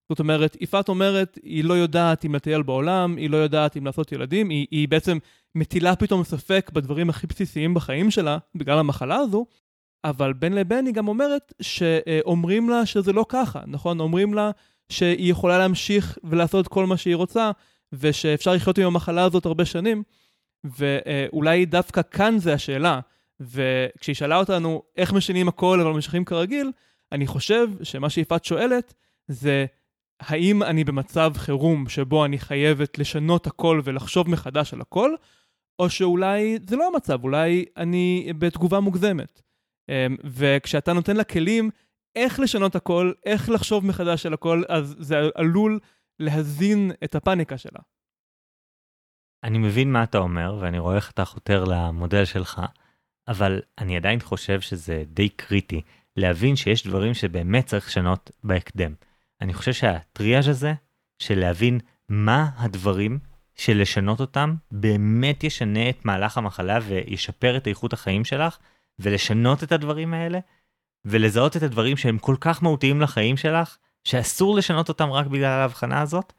[0.08, 4.12] זאת אומרת, יפעת אומרת, היא לא יודעת אם לטייל בעולם, היא לא יודעת אם לעשות
[4.12, 5.18] ילדים, היא, היא בעצם
[5.54, 9.46] מטילה פתאום ספק בדברים הכי בסיסיים בחיים שלה, בגלל המחלה הזו,
[10.04, 14.00] אבל בין לבין היא גם אומרת שאומרים לה שזה לא ככה, נכון?
[14.00, 14.50] אומרים לה
[14.88, 17.50] שהיא יכולה להמשיך ולעשות כל מה שהיא רוצה,
[17.92, 20.02] ושאפשר לחיות עם המחלה הזאת הרבה שנים,
[20.64, 23.00] ואולי דווקא כאן זה השאלה,
[23.40, 26.72] וכשהיא שאלה אותנו איך משנים הכל אבל ממשיכים כרגיל,
[27.12, 28.94] אני חושב שמה שיפעת שואלת
[29.28, 29.66] זה
[30.20, 35.14] האם אני במצב חירום שבו אני חייבת לשנות הכל ולחשוב מחדש על הכל,
[35.78, 39.42] או שאולי זה לא המצב, אולי אני בתגובה מוגזמת.
[39.88, 41.70] אמ, וכשאתה נותן לה כלים
[42.16, 45.78] איך לשנות הכל, איך לחשוב מחדש על הכל, אז זה עלול
[46.18, 47.80] להזין את הפאניקה שלה.
[49.44, 52.62] אני מבין מה אתה אומר, ואני רואה איך אתה חותר למודל שלך.
[53.28, 55.80] אבל אני עדיין חושב שזה די קריטי
[56.16, 58.94] להבין שיש דברים שבאמת צריך לשנות בהקדם.
[59.40, 60.74] אני חושב שהטריאז' הזה
[61.18, 63.18] של להבין מה הדברים
[63.54, 68.58] שלשנות אותם באמת ישנה את מהלך המחלה וישפר את איכות החיים שלך,
[68.98, 70.38] ולשנות את הדברים האלה,
[71.04, 76.00] ולזהות את הדברים שהם כל כך מהותיים לחיים שלך, שאסור לשנות אותם רק בגלל ההבחנה
[76.00, 76.32] הזאת,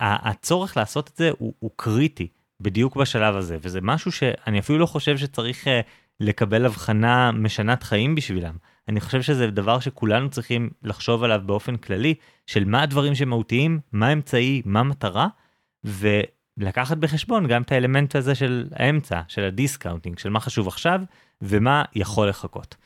[0.00, 2.28] הצורך לעשות את זה הוא, הוא קריטי
[2.60, 5.70] בדיוק בשלב הזה, וזה משהו שאני אפילו לא חושב שצריך uh,
[6.20, 8.56] לקבל הבחנה משנת חיים בשבילם.
[8.88, 12.14] אני חושב שזה דבר שכולנו צריכים לחשוב עליו באופן כללי,
[12.46, 15.28] של מה הדברים שמהותיים, מה אמצעי, מה מטרה,
[15.84, 21.00] ולקחת בחשבון גם את האלמנט הזה של האמצע, של ה discounting, של מה חשוב עכשיו
[21.42, 22.76] ומה יכול לחכות.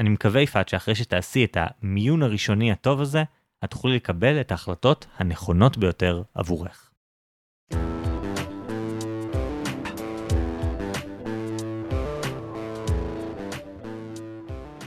[0.00, 3.24] אני מקווה, יפעת, שאחרי שתעשי את המיון הראשוני הטוב הזה,
[3.64, 6.85] את תוכלי לקבל את ההחלטות הנכונות ביותר עבורך.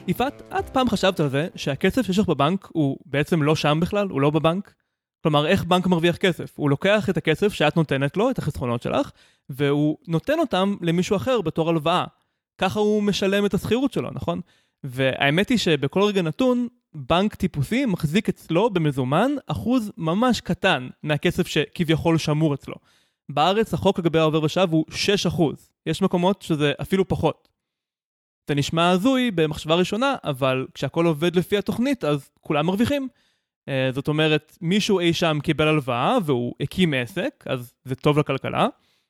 [0.09, 4.07] יפעת, את פעם חשבת על זה שהכסף שיש לך בבנק הוא בעצם לא שם בכלל,
[4.09, 4.73] הוא לא בבנק?
[5.23, 6.53] כלומר, איך בנק מרוויח כסף?
[6.59, 9.11] הוא לוקח את הכסף שאת נותנת לו, את החסכונות שלך,
[9.49, 12.05] והוא נותן אותם למישהו אחר בתור הלוואה.
[12.57, 14.41] ככה הוא משלם את השכירות שלו, נכון?
[14.83, 22.17] והאמת היא שבכל רגע נתון, בנק טיפוסי מחזיק אצלו במזומן אחוז ממש קטן מהכסף שכביכול
[22.17, 22.75] שמור אצלו.
[23.29, 24.85] בארץ החוק לגבי העובר ושב הוא
[25.29, 25.41] 6%.
[25.85, 27.48] יש מקומות שזה אפילו פחות.
[28.49, 33.07] זה נשמע הזוי במחשבה ראשונה, אבל כשהכול עובד לפי התוכנית, אז כולם מרוויחים.
[33.69, 38.67] Uh, זאת אומרת, מישהו אי שם קיבל הלוואה והוא הקים עסק, אז זה טוב לכלכלה.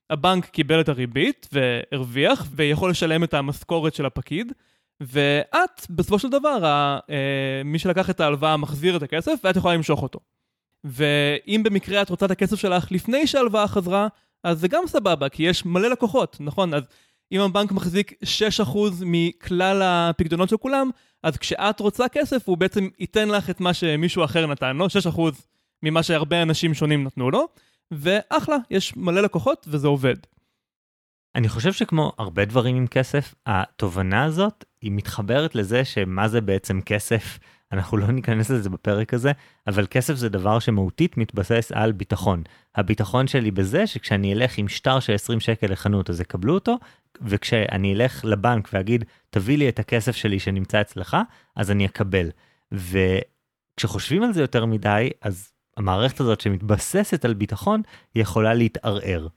[0.10, 4.54] הבנק קיבל את הריבית והרוויח ויכול לשלם את המשכורת של הפקיד.
[5.02, 9.74] ואת, בסופו של דבר, ה, אה, מי שלקח את ההלוואה מחזיר את הכסף, ואת יכולה
[9.74, 10.20] למשוך אותו.
[10.84, 14.08] ואם במקרה את רוצה את הכסף שלך לפני שההלוואה חזרה,
[14.44, 16.74] אז זה גם סבבה, כי יש מלא לקוחות, נכון?
[16.74, 16.84] אז
[17.32, 18.14] אם הבנק מחזיק
[18.66, 20.90] 6% מכלל הפקדונות של כולם,
[21.24, 25.20] אז כשאת רוצה כסף, הוא בעצם ייתן לך את מה שמישהו אחר נתן לו, 6%
[25.84, 27.48] ממה שהרבה אנשים שונים נתנו לו,
[27.92, 30.16] ואחלה, יש מלא לקוחות וזה עובד.
[31.36, 36.82] אני חושב שכמו הרבה דברים עם כסף, התובנה הזאת היא מתחברת לזה שמה זה בעצם
[36.82, 37.40] כסף,
[37.72, 39.32] אנחנו לא ניכנס לזה בפרק הזה,
[39.68, 42.44] אבל כסף זה דבר שמהותית מתבסס על ביטחון.
[42.76, 46.78] הביטחון שלי בזה שכשאני אלך עם שטר של 20 שקל לחנות אז יקבלו אותו,
[47.22, 51.18] וכשאני אלך לבנק ואגיד תביא לי את הכסף שלי שנמצא אצלך,
[51.56, 52.30] אז אני אקבל.
[52.72, 57.82] וכשחושבים על זה יותר מדי, אז המערכת הזאת שמתבססת על ביטחון,
[58.16, 59.28] יכולה להתערער.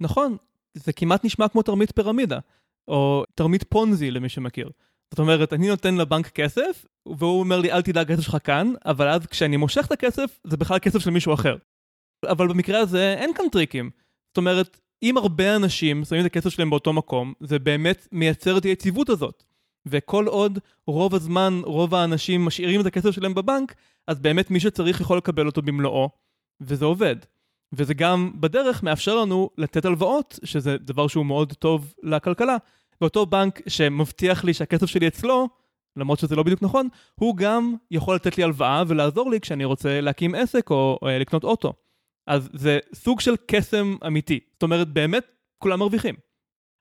[0.00, 0.36] נכון,
[0.74, 2.38] זה כמעט נשמע כמו תרמית פירמידה,
[2.88, 4.70] או תרמית פונזי למי שמכיר.
[5.10, 9.08] זאת אומרת, אני נותן לבנק כסף, והוא אומר לי, אל תדאג, הכסף שלך כאן, אבל
[9.08, 11.56] אז כשאני מושך את הכסף, זה בכלל כסף של מישהו אחר.
[12.28, 13.90] אבל במקרה הזה אין כאן טריקים.
[14.28, 18.64] זאת אומרת, אם הרבה אנשים שמים את הכסף שלהם באותו מקום, זה באמת מייצר את
[18.64, 19.44] היציבות הזאת.
[19.86, 23.74] וכל עוד רוב הזמן, רוב האנשים משאירים את הכסף שלהם בבנק,
[24.06, 26.10] אז באמת מי שצריך יכול לקבל אותו במלואו,
[26.60, 27.16] וזה עובד.
[27.72, 32.56] וזה גם בדרך מאפשר לנו לתת הלוואות, שזה דבר שהוא מאוד טוב לכלכלה.
[33.00, 35.48] ואותו בנק שמבטיח לי שהכסף שלי אצלו,
[35.96, 40.00] למרות שזה לא בדיוק נכון, הוא גם יכול לתת לי הלוואה ולעזור לי כשאני רוצה
[40.00, 41.72] להקים עסק או, או לקנות אוטו.
[42.26, 44.40] אז זה סוג של קסם אמיתי.
[44.52, 45.26] זאת אומרת, באמת
[45.58, 46.14] כולם מרוויחים.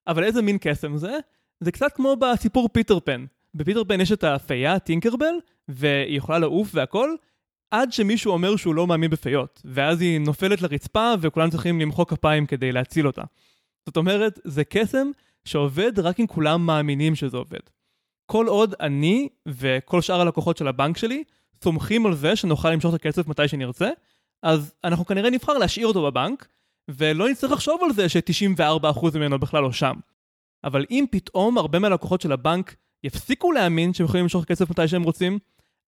[0.08, 1.18] אבל איזה מין קסם זה?
[1.60, 3.26] זה קצת כמו בסיפור פיטר פן.
[3.56, 5.34] בפיטר פן יש את הפייה, טינקרבל,
[5.68, 7.10] והיא יכולה לעוף והכל,
[7.72, 12.46] עד שמישהו אומר שהוא לא מאמין בפיות, ואז היא נופלת לרצפה וכולם צריכים למחוא כפיים
[12.46, 13.22] כדי להציל אותה.
[13.86, 15.08] זאת אומרת, זה קסם
[15.46, 17.60] שעובד רק אם כולם מאמינים שזה עובד.
[18.26, 21.24] כל עוד אני וכל שאר הלקוחות של הבנק שלי
[21.64, 23.90] סומכים על זה שנוכל למשוך את הכסף מתי שנרצה,
[24.44, 26.48] אז אנחנו כנראה נבחר להשאיר אותו בבנק,
[26.88, 29.96] ולא נצטרך לחשוב על זה ש-94% ממנו בכלל לא שם.
[30.64, 35.04] אבל אם פתאום הרבה מהלקוחות של הבנק יפסיקו להאמין שהם יכולים למשוך כסף מתי שהם
[35.04, 35.40] רוצים,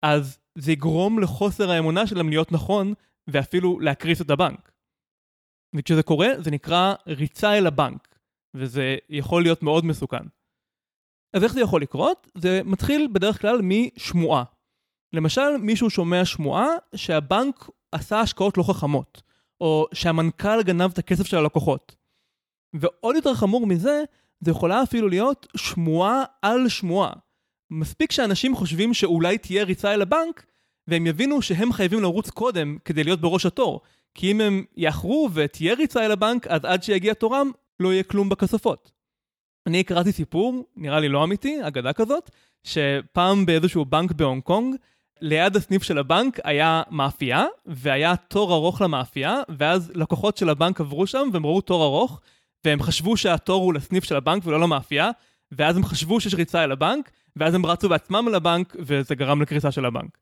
[0.05, 2.93] אז זה יגרום לחוסר האמונה שלהם להיות נכון,
[3.27, 4.71] ואפילו להקריס את הבנק.
[5.75, 8.15] וכשזה קורה, זה נקרא ריצה אל הבנק,
[8.53, 10.23] וזה יכול להיות מאוד מסוכן.
[11.35, 12.27] אז איך זה יכול לקרות?
[12.37, 14.43] זה מתחיל בדרך כלל משמועה.
[15.13, 19.21] למשל, מישהו שומע שמועה שהבנק עשה השקעות לא חכמות,
[19.61, 21.95] או שהמנכ"ל גנב את הכסף של הלקוחות.
[22.73, 24.03] ועוד יותר חמור מזה,
[24.39, 27.13] זה יכולה אפילו להיות שמועה על שמועה.
[27.71, 30.45] מספיק שאנשים חושבים שאולי תהיה ריצה אל הבנק,
[30.87, 33.81] והם יבינו שהם חייבים לרוץ קודם כדי להיות בראש התור.
[34.15, 38.29] כי אם הם יאחרו ותהיה ריצה אל הבנק, אז עד שיגיע תורם, לא יהיה כלום
[38.29, 38.91] בכספות.
[39.67, 42.31] אני קראתי סיפור, נראה לי לא אמיתי, אגדה כזאת,
[42.63, 44.75] שפעם באיזשהו בנק בהונג קונג,
[45.21, 51.07] ליד הסניף של הבנק היה מאפייה, והיה תור ארוך למאפייה, ואז לקוחות של הבנק עברו
[51.07, 52.21] שם והם ראו תור ארוך,
[52.65, 55.09] והם חשבו שהתור הוא לסניף של הבנק ולא למאפייה,
[55.51, 59.71] ואז הם חשבו שיש ריצה אל הבנק, ואז הם רצו בעצמם לבנק, וזה גרם לקריסה
[59.71, 60.17] של הבנק.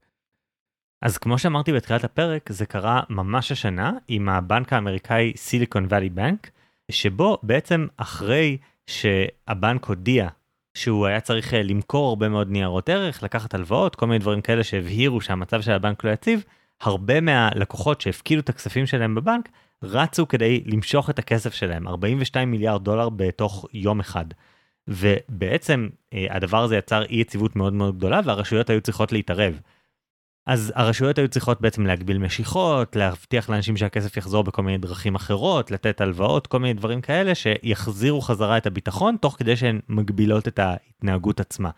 [1.01, 6.49] אז כמו שאמרתי בתחילת הפרק, זה קרה ממש השנה עם הבנק האמריקאי סיליקון ואלי בנק,
[6.91, 10.27] שבו בעצם אחרי שהבנק הודיע
[10.73, 14.63] שהוא היה צריך אה, למכור הרבה מאוד ניירות ערך, לקחת הלוואות, כל מיני דברים כאלה
[14.63, 16.43] שהבהירו שהמצב של הבנק לא יציב,
[16.81, 19.49] הרבה מהלקוחות שהפקידו את הכספים שלהם בבנק,
[19.83, 24.25] רצו כדי למשוך את הכסף שלהם, 42 מיליארד דולר בתוך יום אחד.
[24.87, 29.59] ובעצם אה, הדבר הזה יצר אי יציבות מאוד מאוד גדולה והרשויות היו צריכות להתערב.
[30.45, 35.71] אז הרשויות היו צריכות בעצם להגביל משיכות, להבטיח לאנשים שהכסף יחזור בכל מיני דרכים אחרות,
[35.71, 40.59] לתת הלוואות, כל מיני דברים כאלה שיחזירו חזרה את הביטחון, תוך כדי שהן מגבילות את
[40.59, 41.69] ההתנהגות עצמה.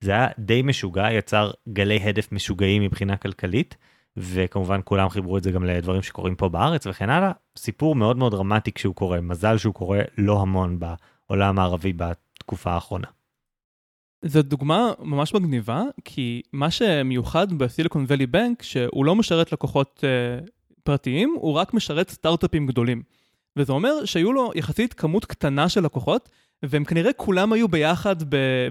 [0.00, 3.76] זה היה די משוגע, יצר גלי הדף משוגעים מבחינה כלכלית,
[4.16, 7.32] וכמובן כולם חיברו את זה גם לדברים שקורים פה בארץ וכן הלאה.
[7.58, 10.78] סיפור מאוד מאוד דרמטי כשהוא קורה, מזל שהוא קורה לא המון
[11.28, 13.06] בעולם הערבי בתקופה האחרונה.
[14.26, 20.50] זו דוגמה ממש מגניבה, כי מה שמיוחד בסיליקון ואלי בנק, שהוא לא משרת לקוחות uh,
[20.82, 23.02] פרטיים, הוא רק משרת סטארט-אפים גדולים.
[23.56, 26.28] וזה אומר שהיו לו יחסית כמות קטנה של לקוחות,
[26.62, 28.16] והם כנראה כולם היו ביחד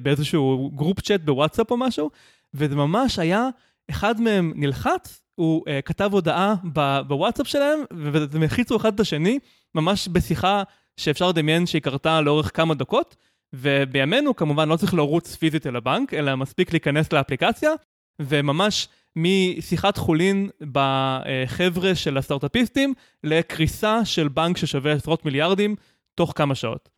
[0.01, 2.09] באיזשהו group chat בוואטסאפ או משהו,
[2.53, 3.49] וזה ממש היה,
[3.89, 6.55] אחד מהם נלחץ, הוא אה, כתב הודעה
[7.07, 7.79] בוואטסאפ שלהם,
[8.31, 9.39] והם הלחיצו אחד את השני,
[9.75, 10.63] ממש בשיחה
[10.97, 13.15] שאפשר לדמיין שהיא קרתה לאורך כמה דקות.
[13.53, 17.71] ובימינו כמובן לא צריך לרוץ פיזית אל הבנק, אלא מספיק להיכנס לאפליקציה,
[18.19, 25.75] וממש משיחת חולין בחבר'ה של הסטארט-אפיסטים לקריסה של בנק ששווה עשרות מיליארדים
[26.15, 26.89] תוך כמה שעות.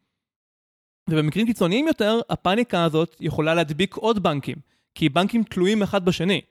[1.10, 4.56] ובמקרים קיצוניים יותר, הפאניקה הזאת יכולה להדביק עוד בנקים,
[4.96, 6.42] כי בנקים תלויים אחד בשני.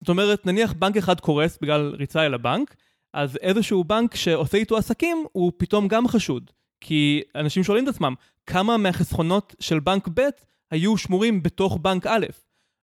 [0.00, 2.76] זאת אומרת, נניח בנק אחד קורס בגלל ריצה אל הבנק,
[3.14, 6.50] אז איזשהו בנק שעושה איתו עסקים הוא פתאום גם חשוד.
[6.82, 8.14] כי אנשים שואלים את עצמם,
[8.46, 10.22] כמה מהחסכונות של בנק ב'
[10.70, 12.26] היו שמורים בתוך בנק א',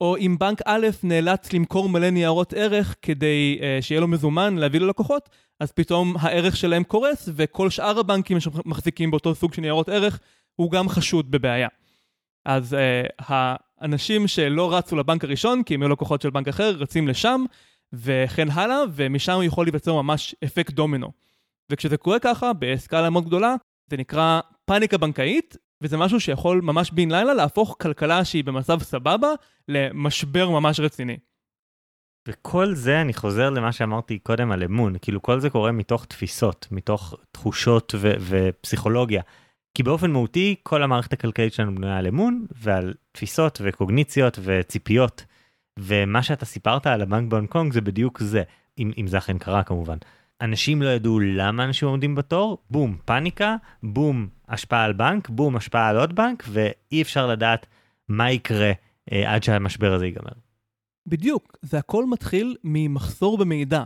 [0.02, 4.80] או אם בנק א' נאלץ למכור מלא ניירות ערך כדי uh, שיהיה לו מזומן להביא
[4.80, 10.20] ללקוחות, אז פתאום הערך שלהם קורס, וכל שאר הבנקים שמחזיקים באותו סוג של ניירות ערך,
[10.56, 11.68] הוא גם חשוד בבעיה.
[12.46, 13.24] אז uh,
[13.80, 17.44] האנשים שלא רצו לבנק הראשון, כי הם היו לקוחות של בנק אחר, רצים לשם,
[17.94, 21.12] וכן הלאה, ומשם יכול להיווצר ממש אפקט דומינו.
[21.70, 23.56] וכשזה קורה ככה, בסקאלה מאוד גדולה,
[23.90, 29.28] זה נקרא פאניקה בנקאית, וזה משהו שיכול ממש בן לילה להפוך כלכלה שהיא במצב סבבה
[29.68, 31.18] למשבר ממש רציני.
[32.28, 36.68] וכל זה אני חוזר למה שאמרתי קודם על אמון, כאילו כל זה קורה מתוך תפיסות,
[36.72, 39.22] מתוך תחושות ו- ופסיכולוגיה.
[39.74, 45.26] כי באופן מהותי כל המערכת הכלכלית שלנו בנויה על אמון ועל תפיסות וקוגניציות וציפיות.
[45.80, 48.44] ומה שאתה סיפרת על הבנק בהונג קונג זה בדיוק זה,
[48.78, 49.98] אם, אם זה אכן קרה כמובן.
[50.42, 55.90] אנשים לא ידעו למה אנשים עומדים בתור, בום, פאניקה, בום, השפעה על בנק, בום, השפעה
[55.90, 57.66] על עוד בנק, ואי אפשר לדעת
[58.10, 58.72] מה יקרה
[59.12, 60.32] אה, עד שהמשבר הזה ייגמר.
[61.08, 63.86] בדיוק, זה הכל מתחיל ממחסור במידע.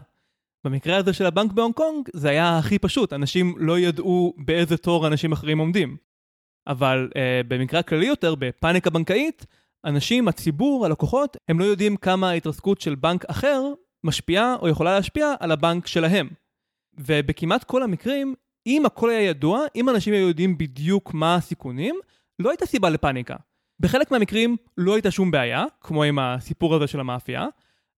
[0.63, 5.07] במקרה הזה של הבנק בהונג קונג זה היה הכי פשוט, אנשים לא ידעו באיזה תור
[5.07, 5.97] אנשים אחרים עומדים.
[6.67, 9.45] אבל אה, במקרה הכללי יותר, בפאניקה בנקאית,
[9.85, 13.63] אנשים, הציבור, הלקוחות, הם לא יודעים כמה ההתרסקות של בנק אחר
[14.03, 16.29] משפיעה או יכולה להשפיע על הבנק שלהם.
[17.05, 18.35] ובכמעט כל המקרים,
[18.67, 21.95] אם הכל היה ידוע, אם אנשים היו יודעים בדיוק מה הסיכונים,
[22.39, 23.35] לא הייתה סיבה לפאניקה.
[23.79, 27.47] בחלק מהמקרים לא הייתה שום בעיה, כמו עם הסיפור הזה של המאפייה,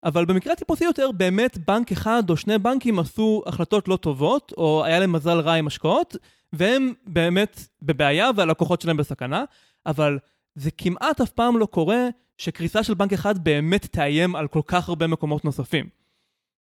[0.04, 4.84] אבל במקרה הטיפוסי יותר, באמת בנק אחד או שני בנקים עשו החלטות לא טובות, או
[4.86, 6.16] היה להם מזל רע עם השקעות,
[6.54, 9.44] והם באמת בבעיה והלקוחות שלהם בסכנה,
[9.86, 10.20] אבל
[10.56, 14.90] זה כמעט אף פעם לא קורה שקריסה של בנק אחד באמת תאיים על כל כך
[14.90, 16.01] הרבה מקומות נוספים.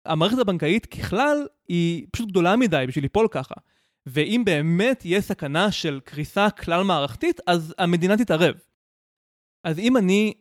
[0.06, 3.54] המערכת הבנקאית ככלל היא פשוט גדולה מדי בשביל ליפול ככה.
[4.06, 8.54] ואם באמת יהיה סכנה של קריסה כלל מערכתית, אז המדינה תתערב.
[9.64, 10.34] אז אם אני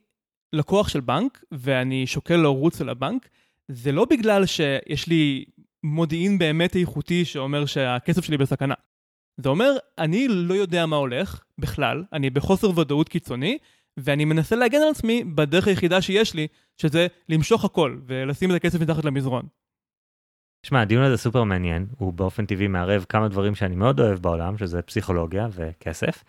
[0.54, 3.30] לקוח של בנק ואני שוקל לרוץ אל הבנק,
[3.68, 5.46] זה לא בגלל שיש לי
[5.84, 8.74] מודיעין באמת איכותי שאומר שהכסף שלי בסכנה.
[9.38, 13.58] זה אומר, אני לא יודע מה הולך בכלל, אני בחוסר ודאות קיצוני,
[14.04, 18.82] ואני מנסה להגן על עצמי בדרך היחידה שיש לי, שזה למשוך הכל ולשים את הכסף
[18.82, 19.48] מתחת למזרון.
[20.64, 24.58] שמע, הדיון הזה סופר מעניין, הוא באופן טבעי מערב כמה דברים שאני מאוד אוהב בעולם,
[24.58, 26.24] שזה פסיכולוגיה וכסף,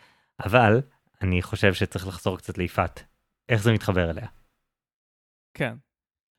[0.44, 0.80] אבל
[1.22, 3.04] אני חושב שצריך לחזור קצת ליפעת.
[3.48, 4.26] איך זה מתחבר אליה?
[5.54, 5.74] כן.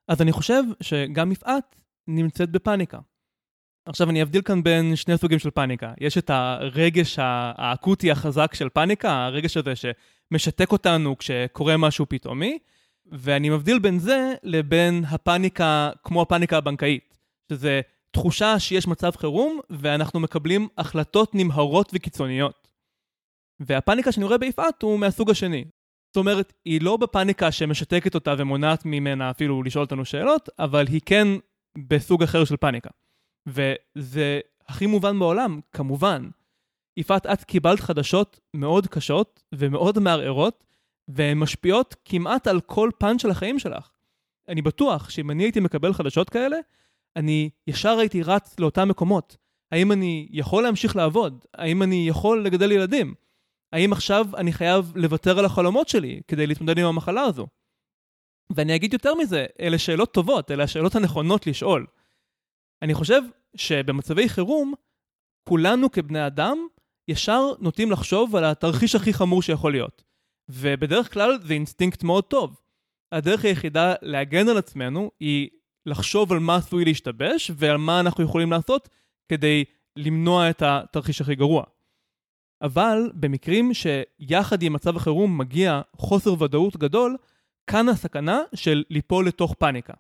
[0.08, 1.76] אז אני חושב שגם יפעת
[2.08, 3.00] נמצאת בפאניקה.
[3.86, 5.94] עכשיו אני אבדיל כאן בין שני סוגים של פאניקה.
[6.00, 9.76] יש את הרגש האקוטי החזק של פאניקה, הרגש הזה
[10.32, 12.60] שמשתק אותנו כשקורה משהו פתאומי,
[13.06, 17.18] ואני מבדיל בין זה לבין הפאניקה כמו הפאניקה הבנקאית,
[17.50, 22.68] שזה תחושה שיש מצב חירום ואנחנו מקבלים החלטות נמהרות וקיצוניות.
[23.60, 25.66] והפאניקה שאני רואה ביפעת הוא מהסוג השני.
[26.10, 31.02] זאת אומרת, היא לא בפאניקה שמשתקת אותה ומונעת ממנה אפילו לשאול אותנו שאלות, אבל היא
[31.06, 31.28] כן
[31.78, 32.90] בסוג אחר של פאניקה.
[33.48, 36.30] וזה הכי מובן בעולם, כמובן.
[36.98, 40.64] יפעת, את קיבלת חדשות מאוד קשות ומאוד מערערות,
[41.08, 43.90] והן משפיעות כמעט על כל פן של החיים שלך.
[44.48, 46.58] אני בטוח שאם אני הייתי מקבל חדשות כאלה,
[47.16, 49.38] אני ישר הייתי רץ לאותם מקומות.
[49.72, 51.46] האם אני יכול להמשיך לעבוד?
[51.54, 53.14] האם אני יכול לגדל ילדים?
[53.74, 57.48] האם עכשיו אני חייב לוותר על החלומות שלי כדי להתמודד עם המחלה הזו?
[58.56, 61.86] ואני אגיד יותר מזה, אלה שאלות טובות, אלה השאלות הנכונות לשאול.
[62.82, 63.22] אני חושב
[63.56, 64.74] שבמצבי חירום,
[65.50, 66.58] כולנו כבני אדם
[67.08, 70.04] ישר נוטים לחשוב על התרחיש הכי חמור שיכול להיות.
[70.50, 72.62] ובדרך כלל זה אינסטינקט מאוד טוב.
[73.12, 75.50] הדרך היחידה להגן על עצמנו היא
[75.86, 78.90] לחשוב על מה עשוי להשתבש ועל מה אנחנו יכולים לעשות
[79.30, 79.64] כדי
[79.98, 81.64] למנוע את התרחיש הכי גרוע.
[82.62, 87.18] אבל במקרים שיחד עם מצב החירום מגיע חוסר ודאות גדול,
[87.68, 89.94] כאן הסכנה של ליפול לתוך פאניקה.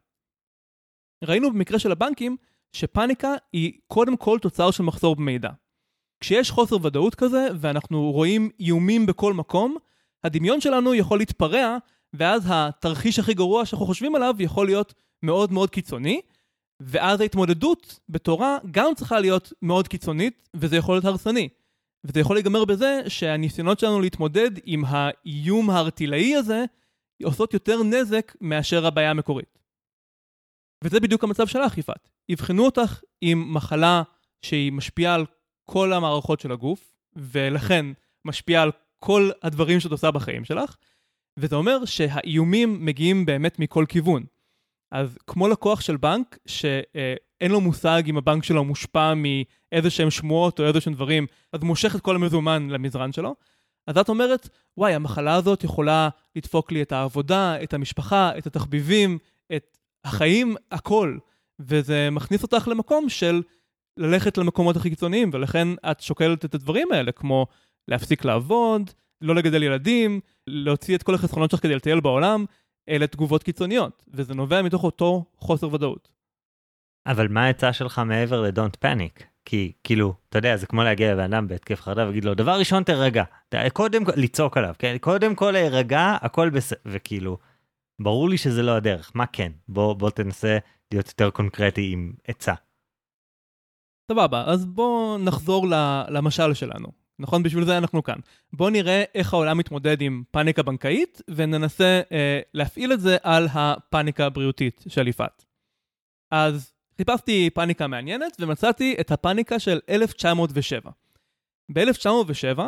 [1.23, 2.37] ראינו במקרה של הבנקים
[2.73, 5.49] שפאניקה היא קודם כל תוצר של מחסור במידע.
[6.21, 9.77] כשיש חוסר ודאות כזה ואנחנו רואים איומים בכל מקום,
[10.23, 11.77] הדמיון שלנו יכול להתפרע
[12.13, 14.93] ואז התרחיש הכי גרוע שאנחנו חושבים עליו יכול להיות
[15.23, 16.21] מאוד מאוד קיצוני,
[16.81, 21.49] ואז ההתמודדות בתורה גם צריכה להיות מאוד קיצונית, וזה יכול להיות הרסני.
[22.03, 26.65] וזה יכול להיגמר בזה שהניסיונות שלנו להתמודד עם האיום הארטילאי הזה
[27.23, 29.59] עושות יותר נזק מאשר הבעיה המקורית.
[30.83, 32.09] וזה בדיוק המצב שלך, יפעת.
[32.29, 34.03] יבחנו אותך עם מחלה
[34.41, 35.25] שהיא משפיעה על
[35.71, 37.85] כל המערכות של הגוף, ולכן
[38.25, 40.75] משפיעה על כל הדברים שאת עושה בחיים שלך,
[41.37, 44.23] וזה אומר שהאיומים מגיעים באמת מכל כיוון.
[44.91, 50.59] אז כמו לקוח של בנק, שאין לו מושג אם הבנק שלו מושפע מאיזה שהם שמועות
[50.59, 53.35] או איזה שהם דברים, אז מושך את כל המזומן למזרן שלו.
[53.87, 59.17] אז את אומרת, וואי, המחלה הזאת יכולה לדפוק לי את העבודה, את המשפחה, את התחביבים,
[59.55, 61.17] את החיים, הכל.
[61.59, 63.41] וזה מכניס אותך למקום של
[64.01, 67.47] ללכת למקומות הכי קיצוניים, ולכן את שוקלת את הדברים האלה, כמו
[67.87, 68.91] להפסיק לעבוד,
[69.21, 72.45] לא לגדל ילדים, להוציא את כל החסכונות שלך כדי לטייל בעולם,
[72.89, 76.09] אלה תגובות קיצוניות, וזה נובע מתוך אותו חוסר ודאות.
[77.05, 79.23] אבל מה העצה שלך מעבר ל-Don't Panic?
[79.45, 82.83] כי כאילו, אתה יודע, זה כמו להגיע לבן אדם בהתקף חרדה ולהגיד לו, דבר ראשון
[82.83, 83.23] תרגע,
[83.73, 84.97] קודם כל, לצעוק עליו, כן?
[85.01, 87.37] קודם כל להירגע, הכל בסדר, וכאילו,
[88.01, 89.51] ברור לי שזה לא הדרך, מה כן?
[89.67, 90.57] בוא, בוא תנסה
[90.91, 92.53] להיות יותר קונקרטי עם עצה.
[94.11, 95.67] סבבה, אז בוא נחזור
[96.09, 96.87] למשל שלנו.
[97.19, 97.43] נכון?
[97.43, 98.15] בשביל זה אנחנו כאן.
[98.53, 104.25] בואו נראה איך העולם מתמודד עם פאניקה בנקאית, וננסה אה, להפעיל את זה על הפאניקה
[104.25, 105.45] הבריאותית של יפעת.
[106.31, 110.91] אז חיפשתי פאניקה מעניינת, ומצאתי את הפאניקה של 1907.
[111.73, 112.59] ב-1907,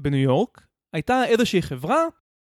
[0.00, 2.04] בניו יורק, הייתה איזושהי חברה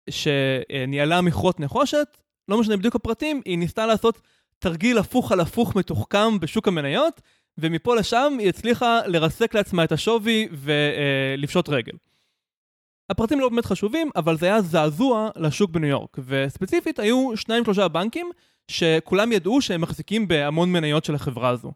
[0.10, 2.18] שניהלה מכרות נחושת,
[2.48, 4.22] לא משנה בדיוק הפרטים, היא ניסתה לעשות
[4.64, 7.22] תרגיל הפוך על הפוך מתוחכם בשוק המניות,
[7.58, 11.94] ומפה לשם היא הצליחה לרסק לעצמה את השווי ולפשוט רגל.
[13.10, 17.88] הפרטים לא באמת חשובים, אבל זה היה זעזוע לשוק בניו יורק, וספציפית היו שניים שלושה
[17.88, 18.32] בנקים
[18.68, 21.72] שכולם ידעו שהם מחזיקים בהמון מניות של החברה הזו.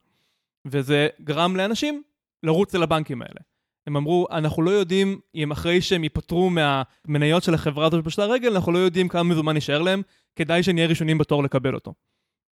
[0.67, 2.03] וזה גרם לאנשים
[2.43, 3.39] לרוץ אל הבנקים האלה.
[3.87, 8.53] הם אמרו, אנחנו לא יודעים אם אחרי שהם ייפטרו מהמניות של החברה הזו שפשטה רגל,
[8.55, 10.01] אנחנו לא יודעים כמה מזומן יישאר להם,
[10.35, 11.93] כדאי שנהיה ראשונים בתור לקבל אותו.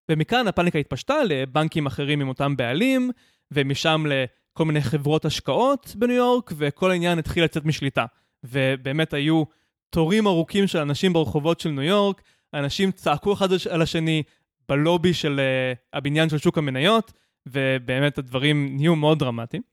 [0.10, 3.12] ומכאן הפאניקה התפשטה לבנקים אחרים עם אותם בעלים,
[3.52, 8.06] ומשם לכל מיני חברות השקעות בניו יורק, וכל העניין התחיל לצאת משליטה.
[8.44, 9.44] ובאמת היו
[9.90, 12.22] תורים ארוכים של אנשים ברחובות של ניו יורק,
[12.54, 14.24] אנשים צעקו אחד על השני
[14.70, 17.14] בלובי של uh, הבניין של שוק המניות,
[17.46, 19.64] ובאמת הדברים נהיו מאוד דרמטיים.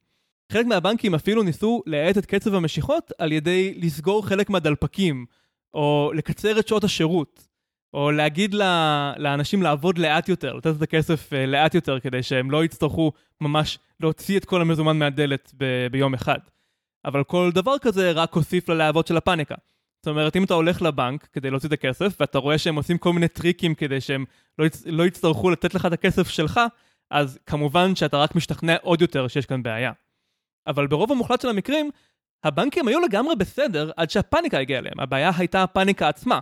[0.52, 5.26] חלק מהבנקים אפילו ניסו להאט את קצב המשיכות על ידי לסגור חלק מהדלפקים,
[5.74, 7.48] או לקצר את שעות השירות.
[7.94, 8.54] או להגיד
[9.16, 13.78] לאנשים לעבוד לאט יותר, לתת את הכסף אה, לאט יותר, כדי שהם לא יצטרכו ממש
[14.00, 16.38] להוציא את כל המזומן מהדלת ב- ביום אחד.
[17.04, 19.54] אבל כל דבר כזה רק הוסיף ללהבות של הפאניקה.
[20.02, 23.12] זאת אומרת, אם אתה הולך לבנק כדי להוציא את הכסף, ואתה רואה שהם עושים כל
[23.12, 24.24] מיני טריקים כדי שהם
[24.58, 24.86] לא, יצ...
[24.86, 26.60] לא יצטרכו לתת לך את הכסף שלך,
[27.10, 29.92] אז כמובן שאתה רק משתכנע עוד יותר שיש כאן בעיה.
[30.66, 31.90] אבל ברוב המוחלט של המקרים,
[32.44, 35.00] הבנקים היו לגמרי בסדר עד שהפאניקה הגיעה אליהם.
[35.00, 36.38] הבעיה הייתה הפאניקה עצמה.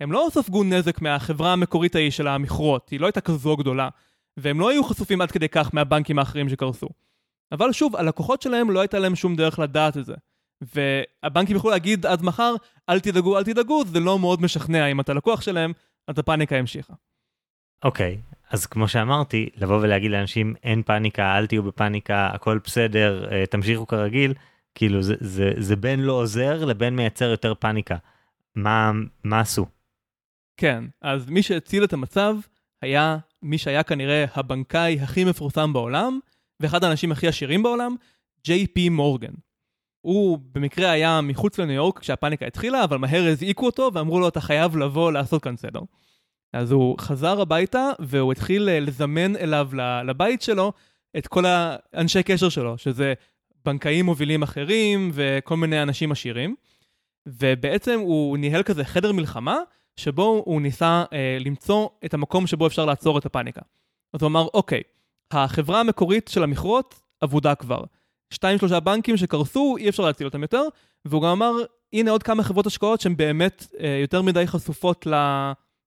[0.00, 3.88] הם לא ספגו נזק מהחברה המקורית ההיא של המכרות, היא לא הייתה כזו גדולה,
[4.36, 6.88] והם לא היו חשופים עד כדי כך מהבנקים האחרים שקרסו.
[7.52, 10.14] אבל שוב, הלקוחות שלהם לא הייתה להם שום דרך לדעת את זה.
[10.60, 12.54] והבנקים יכולו להגיד עד מחר,
[12.88, 15.72] אל תדאגו, אל תדאגו, זה לא מאוד משכנע אם אתה לקוח שלהם,
[16.08, 16.94] אז הפאניקה המשיכה.
[17.84, 23.28] אוקיי, okay, אז כמו שאמרתי, לבוא ולהגיד לאנשים אין פאניקה, אל תהיו בפאניקה, הכל בסדר,
[23.32, 24.34] אה, תמשיכו כרגיל,
[24.74, 27.96] כאילו זה, זה, זה בין לא עוזר לבין מייצר יותר פאניקה.
[28.54, 28.92] מה,
[29.24, 29.66] מה עשו?
[30.60, 32.36] כן, אז מי שהציל את המצב
[32.82, 36.18] היה מי שהיה כנראה הבנקאי הכי מפורסם בעולם,
[36.60, 37.94] ואחד האנשים הכי עשירים בעולם,
[38.44, 39.32] ג'יי פי מורגן.
[40.00, 44.40] הוא במקרה היה מחוץ לניו יורק כשהפאניקה התחילה, אבל מהר הזעיקו אותו ואמרו לו, אתה
[44.40, 45.80] חייב לבוא לעשות כאן סדר.
[46.52, 49.70] אז הוא חזר הביתה והוא התחיל אה, לזמן אליו
[50.04, 50.72] לבית שלו
[51.18, 53.14] את כל האנשי קשר שלו, שזה
[53.64, 56.54] בנקאים מובילים אחרים וכל מיני אנשים עשירים.
[57.26, 59.56] ובעצם הוא ניהל כזה חדר מלחמה,
[59.96, 63.60] שבו הוא ניסה אה, למצוא את המקום שבו אפשר לעצור את הפאניקה.
[64.12, 64.82] אז הוא אמר, אוקיי,
[65.30, 67.84] החברה המקורית של המכרות אבודה כבר.
[68.30, 70.62] שתיים שלושה בנקים שקרסו, אי אפשר להציל אותם יותר,
[71.04, 71.52] והוא גם אמר,
[71.92, 75.14] הנה עוד כמה חברות השקעות שהן באמת אה, יותר מדי חשופות ל,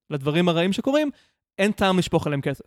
[0.09, 1.09] לדברים הרעים שקורים,
[1.57, 2.65] אין טעם לשפוך עליהם כסף.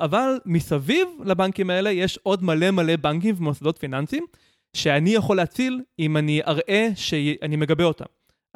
[0.00, 4.26] אבל מסביב לבנקים האלה יש עוד מלא מלא בנקים ומוסדות פיננסיים,
[4.76, 8.04] שאני יכול להציל אם אני אראה שאני מגבה אותם.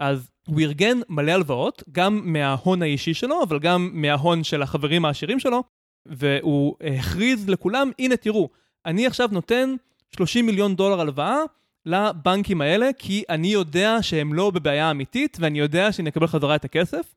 [0.00, 5.40] אז הוא ארגן מלא הלוואות, גם מההון האישי שלו, אבל גם מההון של החברים העשירים
[5.40, 5.62] שלו,
[6.06, 8.48] והוא הכריז לכולם, הנה תראו,
[8.86, 9.74] אני עכשיו נותן
[10.16, 11.38] 30 מיליון דולר הלוואה
[11.86, 16.64] לבנקים האלה, כי אני יודע שהם לא בבעיה אמיתית, ואני יודע שאני אקבל חזרה את
[16.64, 17.14] הכסף,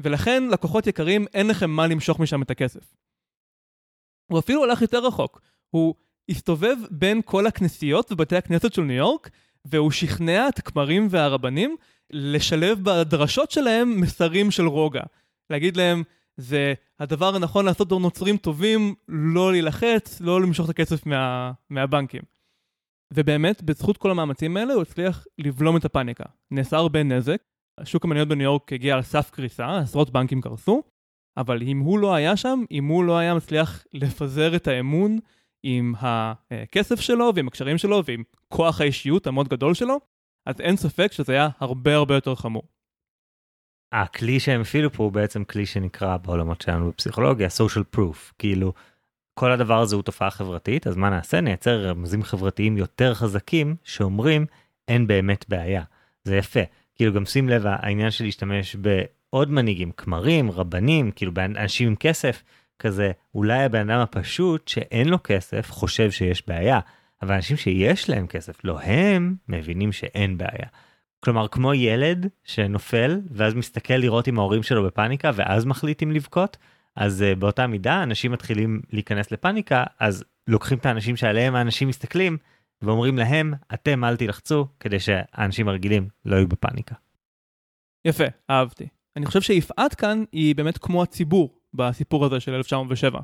[0.00, 2.94] ולכן, לקוחות יקרים, אין לכם מה למשוך משם את הכסף.
[4.30, 5.40] הוא אפילו הלך יותר רחוק.
[5.70, 5.94] הוא
[6.28, 9.30] הסתובב בין כל הכנסיות ובתי הכנסת של ניו יורק,
[9.64, 11.76] והוא שכנע את הכמרים והרבנים
[12.12, 15.02] לשלב בדרשות שלהם מסרים של רוגע.
[15.50, 16.02] להגיד להם,
[16.36, 22.22] זה הדבר הנכון לעשות דור נוצרים טובים, לא להילחץ, לא למשוך את הכסף מה, מהבנקים.
[23.14, 26.24] ובאמת, בזכות כל המאמצים האלה, הוא הצליח לבלום את הפאניקה.
[26.50, 27.42] נעשה הרבה נזק,
[27.78, 30.82] השוק המניות בניו יורק הגיע על סף קריסה, עשרות בנקים קרסו,
[31.36, 35.18] אבל אם הוא לא היה שם, אם הוא לא היה מצליח לפזר את האמון
[35.62, 40.00] עם הכסף שלו ועם הקשרים שלו ועם כוח האישיות המאוד גדול שלו,
[40.46, 42.62] אז אין ספק שזה היה הרבה הרבה יותר חמור.
[43.92, 48.32] הכלי שהם הפעילו פה הוא בעצם כלי שנקרא בעולמות שלנו בפסיכולוגיה social proof.
[48.38, 48.72] כאילו
[49.34, 51.40] כל הדבר הזה הוא תופעה חברתית אז מה נעשה?
[51.40, 54.46] נייצר רמזים חברתיים יותר חזקים שאומרים
[54.88, 55.82] אין באמת בעיה.
[56.24, 56.60] זה יפה.
[56.94, 62.42] כאילו גם שים לב העניין של להשתמש בעוד מנהיגים כמרים רבנים כאילו באנשים עם כסף
[62.78, 66.80] כזה אולי הבן אדם הפשוט שאין לו כסף חושב שיש בעיה
[67.22, 70.68] אבל אנשים שיש להם כסף לא הם מבינים שאין בעיה.
[71.24, 76.56] כלומר כמו ילד שנופל ואז מסתכל לראות עם ההורים שלו בפאניקה ואז מחליט אם לבכות
[76.96, 82.38] אז uh, באותה מידה אנשים מתחילים להיכנס לפאניקה אז לוקחים את האנשים שעליהם האנשים מסתכלים
[82.82, 86.94] ואומרים להם אתם אל תלחצו כדי שהאנשים הרגילים לא יהיו בפאניקה.
[88.04, 93.20] יפה אהבתי אני חושב שיפעת כאן היא באמת כמו הציבור בסיפור הזה של 1907.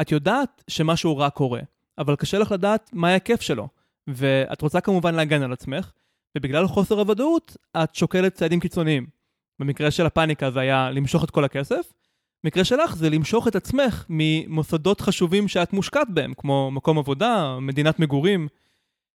[0.00, 1.60] את יודעת שמשהו רע קורה
[1.98, 3.68] אבל קשה לך לדעת מה ההיקף שלו
[4.06, 5.92] ואת רוצה כמובן להגן על עצמך
[6.36, 9.06] ובגלל חוסר הוודאות, את שוקלת צעדים קיצוניים.
[9.58, 11.92] במקרה של הפאניקה זה היה למשוך את כל הכסף,
[12.44, 17.98] במקרה שלך זה למשוך את עצמך ממוסדות חשובים שאת מושקעת בהם, כמו מקום עבודה, מדינת
[17.98, 18.48] מגורים,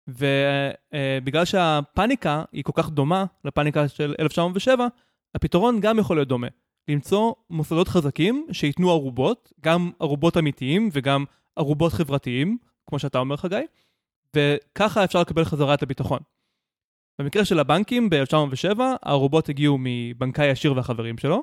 [0.08, 4.86] ובגלל שהפאניקה היא כל כך דומה לפאניקה של 1907,
[5.34, 6.46] הפתרון גם יכול להיות דומה.
[6.88, 11.24] למצוא מוסדות חזקים שייתנו ערובות, גם ערובות אמיתיים וגם
[11.58, 13.62] ערובות חברתיים, כמו שאתה אומר חגי,
[14.36, 16.18] וככה אפשר לקבל חזרה את הביטחון.
[17.20, 21.42] במקרה של הבנקים ב-1907, הערובות הגיעו מבנקאי עשיר והחברים שלו,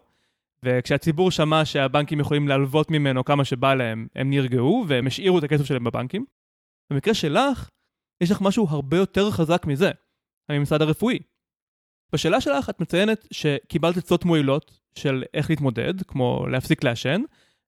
[0.63, 5.65] וכשהציבור שמע שהבנקים יכולים להלוות ממנו כמה שבא להם, הם נרגעו והם השאירו את הכסף
[5.65, 6.25] שלהם בבנקים.
[6.89, 7.69] במקרה שלך,
[8.21, 9.91] יש לך משהו הרבה יותר חזק מזה,
[10.49, 11.19] הממסד הרפואי.
[12.13, 17.21] בשאלה שלך את מציינת שקיבלת עצות מועילות של איך להתמודד, כמו להפסיק לעשן,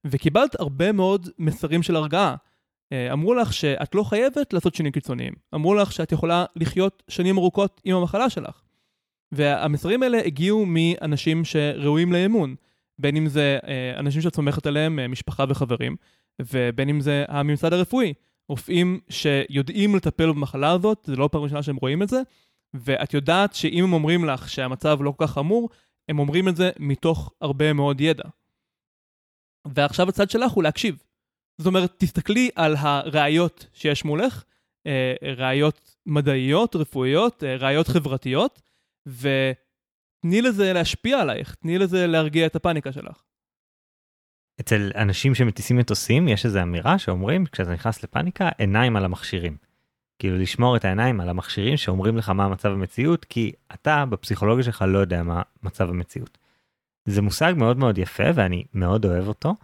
[0.05, 2.35] וקיבלת הרבה מאוד מסרים של הרגעה,
[2.91, 5.33] אה, אמרו לך שאת לא חייבת לעשות שינויים קיצוניים.
[5.55, 8.61] אמרו לך שאת יכולה לחיות שנים ארוכות עם המחלה שלך.
[9.31, 12.55] והמסרים האלה הגיעו מאנשים שראויים לאמון,
[12.99, 15.95] בין אם זה אה, אנשים שאת סומכת עליהם, אה, משפחה וחברים,
[16.41, 18.13] ובין אם זה הממסד הרפואי.
[18.49, 22.21] רופאים שיודעים לטפל במחלה הזאת, זה לא פעם ראשונה שהם רואים את זה,
[22.73, 25.69] ואת יודעת שאם הם אומרים לך שהמצב לא כל כך חמור,
[26.09, 28.23] הם אומרים את זה מתוך הרבה מאוד ידע.
[29.75, 31.03] ועכשיו הצד שלך הוא להקשיב.
[31.57, 34.43] זאת אומרת, תסתכלי על הראיות שיש מולך,
[34.87, 38.61] אה, ראיות מדעיות, רפואיות, אה, ראיות חברתיות,
[39.07, 43.21] ותני לזה להשפיע עלייך, תני לזה להרגיע את הפאניקה שלך.
[44.59, 49.57] אצל אנשים שמטיסים מטוסים יש איזו אמירה שאומרים כשאתה נכנס לפאניקה עיניים על המכשירים.
[50.19, 54.85] כאילו לשמור את העיניים על המכשירים שאומרים לך מה מצב המציאות כי אתה בפסיכולוגיה שלך
[54.87, 56.37] לא יודע מה מצב המציאות.
[57.07, 59.55] זה מושג מאוד מאוד יפה ואני מאוד אוהב אותו.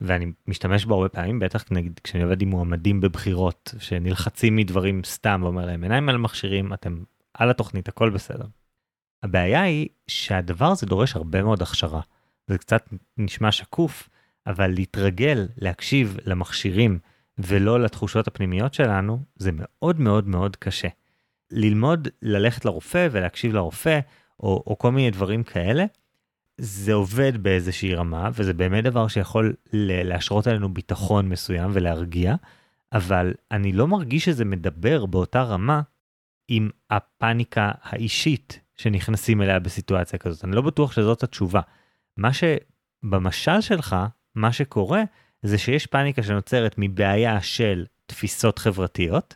[0.00, 5.40] ואני משתמש בו הרבה פעמים בטח נגיד כשאני עובד עם מועמדים בבחירות שנלחצים מדברים סתם
[5.44, 7.02] ואומר להם עיניים על מכשירים אתם
[7.34, 8.44] על התוכנית הכל בסדר.
[9.22, 12.00] הבעיה היא שהדבר הזה דורש הרבה מאוד הכשרה.
[12.46, 12.88] זה קצת
[13.18, 14.08] נשמע שקוף
[14.46, 16.98] אבל להתרגל להקשיב למכשירים
[17.38, 20.88] ולא לתחושות הפנימיות שלנו, זה מאוד מאוד מאוד קשה.
[21.50, 24.00] ללמוד ללכת לרופא ולהקשיב לרופא,
[24.40, 25.84] או, או כל מיני דברים כאלה,
[26.58, 32.34] זה עובד באיזושהי רמה, וזה באמת דבר שיכול להשרות עלינו ביטחון מסוים ולהרגיע,
[32.92, 35.80] אבל אני לא מרגיש שזה מדבר באותה רמה
[36.48, 40.44] עם הפאניקה האישית שנכנסים אליה בסיטואציה כזאת.
[40.44, 41.60] אני לא בטוח שזאת התשובה.
[42.16, 43.96] מה שבמשל שלך,
[44.34, 45.02] מה שקורה,
[45.42, 49.34] זה שיש פאניקה שנוצרת מבעיה של תפיסות חברתיות,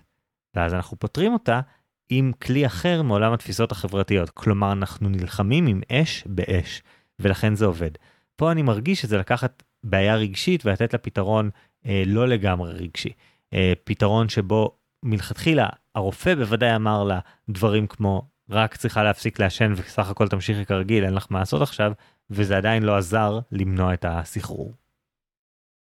[0.54, 1.60] ואז אנחנו פותרים אותה
[2.08, 4.30] עם כלי אחר מעולם התפיסות החברתיות.
[4.30, 6.82] כלומר, אנחנו נלחמים עם אש באש,
[7.18, 7.90] ולכן זה עובד.
[8.36, 11.50] פה אני מרגיש שזה לקחת בעיה רגשית ולתת לה פתרון
[11.86, 13.12] אה, לא לגמרי רגשי.
[13.54, 20.10] אה, פתרון שבו מלכתחילה הרופא בוודאי אמר לה דברים כמו רק צריכה להפסיק לעשן וסך
[20.10, 21.92] הכל תמשיכי כרגיל, אין לך מה לעשות עכשיו,
[22.30, 24.74] וזה עדיין לא עזר למנוע את הסחרור.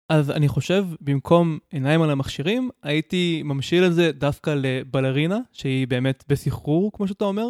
[0.09, 6.25] אז אני חושב, במקום עיניים על המכשירים, הייתי ממשיל את זה דווקא לבלרינה, שהיא באמת
[6.29, 7.47] בסחרור, כמו שאתה אומר.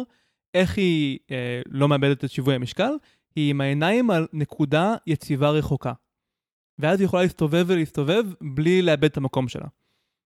[0.53, 2.91] איך היא אה, לא מאבדת את שיווי המשקל?
[3.35, 5.93] היא עם העיניים על נקודה יציבה רחוקה.
[6.79, 9.67] ואז היא יכולה להסתובב ולהסתובב בלי לאבד את המקום שלה.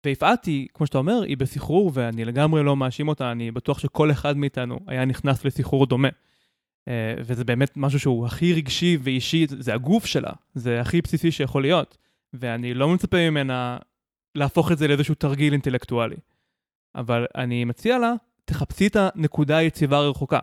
[0.06, 4.12] ויפעת היא, כמו שאתה אומר, היא בסחרור, ואני לגמרי לא מאשים אותה, אני בטוח שכל
[4.12, 6.10] אחד מאיתנו היה נכנס לסחרור דומה.
[6.88, 11.62] אה, וזה באמת משהו שהוא הכי רגשי ואישי, זה הגוף שלה, זה הכי בסיסי שיכול
[11.62, 11.98] להיות.
[12.34, 13.78] ואני לא מצפה ממנה
[14.36, 16.16] להפוך את זה לאיזשהו תרגיל אינטלקטואלי.
[16.96, 18.14] אבל אני מציע לה,
[18.46, 20.40] תחפשי את הנקודה היציבה הרחוקה.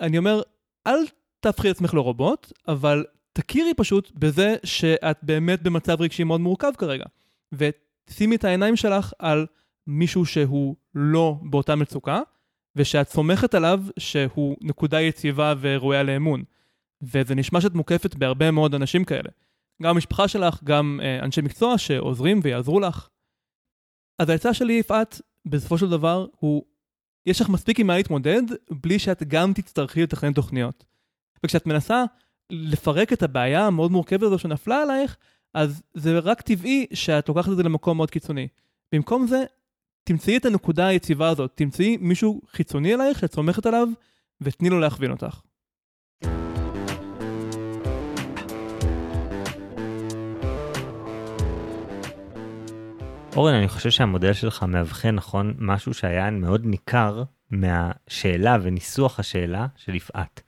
[0.00, 0.42] אני אומר,
[0.86, 0.98] אל
[1.42, 7.04] תהפכי את עצמך לרובוט, אבל תכירי פשוט בזה שאת באמת במצב רגשי מאוד מורכב כרגע.
[7.52, 9.46] ושימי את העיניים שלך על
[9.86, 12.20] מישהו שהוא לא באותה מצוקה,
[12.76, 16.42] ושאת סומכת עליו שהוא נקודה יציבה וראויה לאמון.
[17.02, 19.28] וזה נשמע שאת מוקפת בהרבה מאוד אנשים כאלה.
[19.82, 23.08] גם המשפחה שלך, גם אה, אנשי מקצוע שעוזרים ויעזרו לך.
[24.18, 26.62] אז העצה שלי, יפעת, בסופו של דבר, הוא,
[27.26, 30.84] יש לך מספיק עם מה להתמודד, בלי שאת גם תצטרכי לתכנן תוכניות.
[31.44, 32.04] וכשאת מנסה
[32.50, 35.16] לפרק את הבעיה המאוד מורכבת הזו שנפלה עלייך,
[35.54, 38.48] אז זה רק טבעי שאת לוקחת את זה למקום מאוד קיצוני.
[38.92, 39.44] במקום זה,
[40.04, 43.88] תמצאי את הנקודה היציבה הזאת, תמצאי מישהו חיצוני אלייך שאת סומכת עליו,
[44.40, 45.40] ותני לו להכווין אותך.
[53.36, 59.94] אורן, אני חושב שהמודל שלך מאבחן נכון משהו שהיה מאוד ניכר מהשאלה וניסוח השאלה של
[59.94, 60.42] יפעת.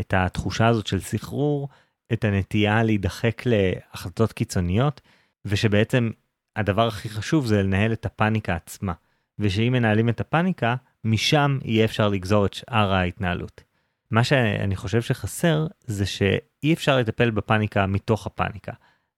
[0.00, 1.68] את התחושה הזאת של סחרור,
[2.12, 5.00] את הנטייה להידחק להחלטות קיצוניות,
[5.44, 6.10] ושבעצם
[6.56, 8.92] הדבר הכי חשוב זה לנהל את הפאניקה עצמה.
[9.38, 10.74] ושאם מנהלים את הפאניקה,
[11.04, 13.62] משם יהיה אפשר לגזור את שאר ההתנהלות.
[14.10, 18.72] מה שאני חושב שחסר זה שאי אפשר לטפל בפאניקה מתוך הפאניקה.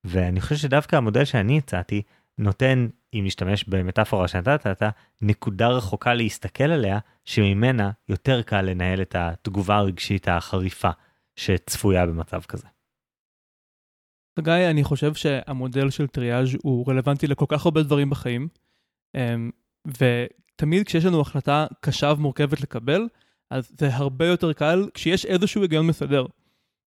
[0.05, 2.03] ואני חושב שדווקא המודל שאני הצעתי
[2.39, 2.89] נותן,
[3.19, 4.91] אם נשתמש במטאפורה שנתת, אתה
[5.21, 10.91] נקודה רחוקה להסתכל עליה, שממנה יותר קל לנהל את התגובה הרגשית החריפה
[11.37, 12.67] שצפויה במצב כזה.
[14.41, 18.49] גיא, אני חושב שהמודל של טריאז' הוא רלוונטי לכל כך הרבה דברים בחיים,
[19.17, 19.51] אמ,
[19.87, 23.09] ותמיד כשיש לנו החלטה קשה ומורכבת לקבל,
[23.51, 26.27] אז זה הרבה יותר קל כשיש איזשהו היגיון מסדר.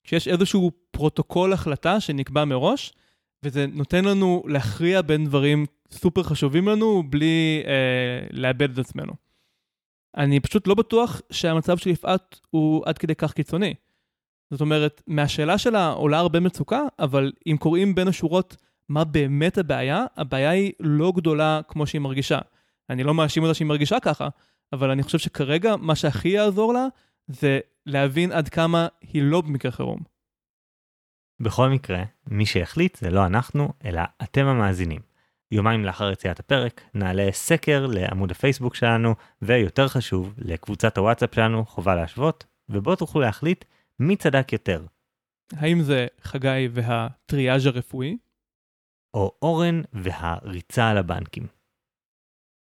[0.04, 2.94] כשיש איזשהו פרוטוקול החלטה שנקבע מראש,
[3.44, 9.14] וזה נותן לנו להכריע בין דברים סופר חשובים לנו בלי אה, לאבד את עצמנו.
[10.18, 13.74] אני פשוט לא בטוח שהמצב של יפעת הוא עד כדי כך קיצוני.
[14.52, 18.56] זאת אומרת, מהשאלה שלה עולה הרבה מצוקה, אבל אם קוראים בין השורות
[18.90, 22.40] מה באמת הבעיה, הבעיה היא לא גדולה כמו שהיא מרגישה.
[22.90, 24.28] אני לא מאשים אותה שהיא מרגישה ככה,
[24.74, 26.88] אבל אני חושב שכרגע מה שהכי יעזור לה
[27.28, 30.00] זה להבין עד כמה היא לא במקרה חירום.
[31.40, 35.02] בכל מקרה, מי שהחליט זה לא אנחנו, אלא אתם המאזינים.
[35.52, 41.96] יומיים לאחר יציאת הפרק, נעלה סקר לעמוד הפייסבוק שלנו, ויותר חשוב, לקבוצת הוואטסאפ שלנו, חובה
[41.96, 43.66] להשוות, ובו תוכלו להחליט
[44.00, 44.86] מי צדק יותר.
[45.54, 48.18] האם זה חגי והטריאז' הרפואי?
[49.14, 51.48] או אורן והריצה על הבנקים.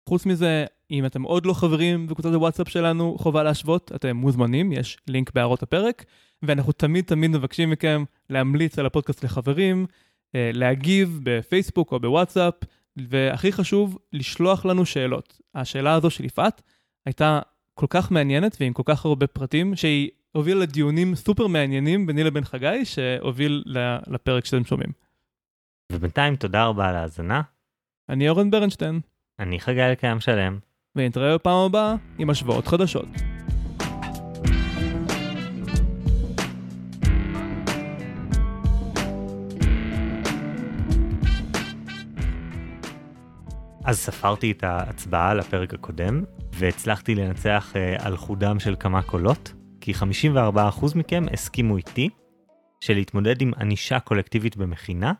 [0.09, 4.97] חוץ מזה, אם אתם עוד לא חברים בקבוצת הוואטסאפ שלנו, חובה להשוות, אתם מוזמנים, יש
[5.07, 6.05] לינק בהערות הפרק,
[6.43, 9.85] ואנחנו תמיד תמיד מבקשים מכם להמליץ על הפודקאסט לחברים,
[10.53, 12.53] להגיב בפייסבוק או בוואטסאפ,
[12.97, 15.41] והכי חשוב, לשלוח לנו שאלות.
[15.55, 16.61] השאלה הזו של יפעת
[17.05, 17.39] הייתה
[17.73, 22.43] כל כך מעניינת ועם כל כך הרבה פרטים, שהיא הובילה לדיונים סופר מעניינים ביני לבין
[22.43, 23.63] חגי, שהוביל
[24.07, 24.89] לפרק שאתם שומעים.
[25.91, 27.41] ובינתיים תודה רבה על ההאזנה.
[28.09, 28.99] אני אורן ברנשטיין.
[29.39, 30.59] אני חגי לקיים שלם.
[30.95, 33.34] ונתראה בפעם הבאה עם השוואות חדשות.
[43.85, 46.23] אז ספרתי את ההצבעה לפרק הקודם,
[46.53, 49.95] והצלחתי לנצח uh, על חודם של כמה קולות, כי 54%
[50.95, 52.09] מכם הסכימו איתי
[52.81, 55.13] שלהתמודד עם ענישה קולקטיבית במכינה,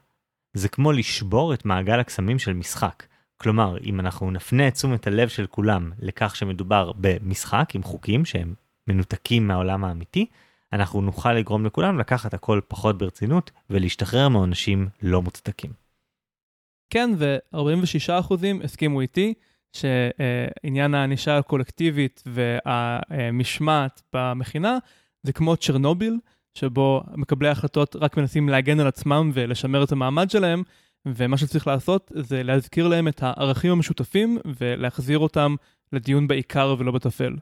[0.53, 3.03] זה כמו לשבור את מעגל הקסמים של משחק.
[3.38, 8.53] כלומר, אם אנחנו נפנה את תשומת הלב של כולם לכך שמדובר במשחק עם חוקים שהם
[8.88, 10.26] מנותקים מהעולם האמיתי,
[10.74, 15.84] אנחנו נוכל לגרום לכולם לקחת הכל פחות ברצינות ולהשתחרר מעונשים לא מוצדקים.
[16.89, 18.33] כן, ו-46%
[18.63, 19.33] הסכימו איתי
[19.73, 24.77] שעניין הענישה הקולקטיבית והמשמעת במכינה
[25.23, 26.19] זה כמו צ'רנוביל,
[26.53, 30.63] שבו מקבלי ההחלטות רק מנסים להגן על עצמם ולשמר את המעמד שלהם,
[31.05, 35.55] ומה שצריך לעשות זה להזכיר להם את הערכים המשותפים ולהחזיר אותם
[35.93, 37.36] לדיון בעיקר ולא בטפל.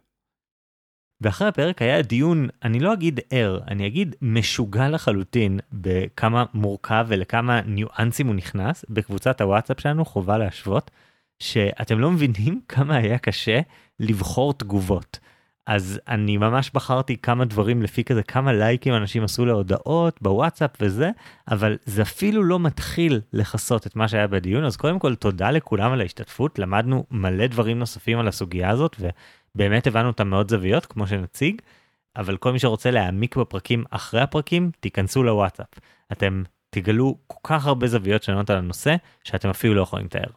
[1.24, 7.61] ואחרי הפרק היה דיון, אני לא אגיד ער, אני אגיד משוגע לחלוטין בכמה מורכב ולכמה
[7.61, 8.86] ניואנסים הוא נכנס.
[8.89, 10.91] בקבוצת הוואטסאפ שלנו, חובה להשוות,
[11.39, 13.59] שאתם לא מבינים כמה היה קשה
[13.99, 15.19] לבחור תגובות.
[15.67, 21.09] אז אני ממש בחרתי כמה דברים לפי כזה כמה לייקים אנשים עשו להודעות בוואטסאפ וזה,
[21.51, 25.91] אבל זה אפילו לא מתחיל לכסות את מה שהיה בדיון, אז קודם כל תודה לכולם
[25.91, 28.95] על ההשתתפות, למדנו מלא דברים נוספים על הסוגיה הזאת,
[29.55, 31.61] ובאמת הבנו אותם מאוד זוויות כמו שנציג,
[32.15, 35.67] אבל כל מי שרוצה להעמיק בפרקים אחרי הפרקים, תיכנסו לוואטסאפ.
[36.11, 40.31] אתם תגלו כל כך הרבה זוויות שונות על הנושא, שאתם אפילו לא יכולים לתאר.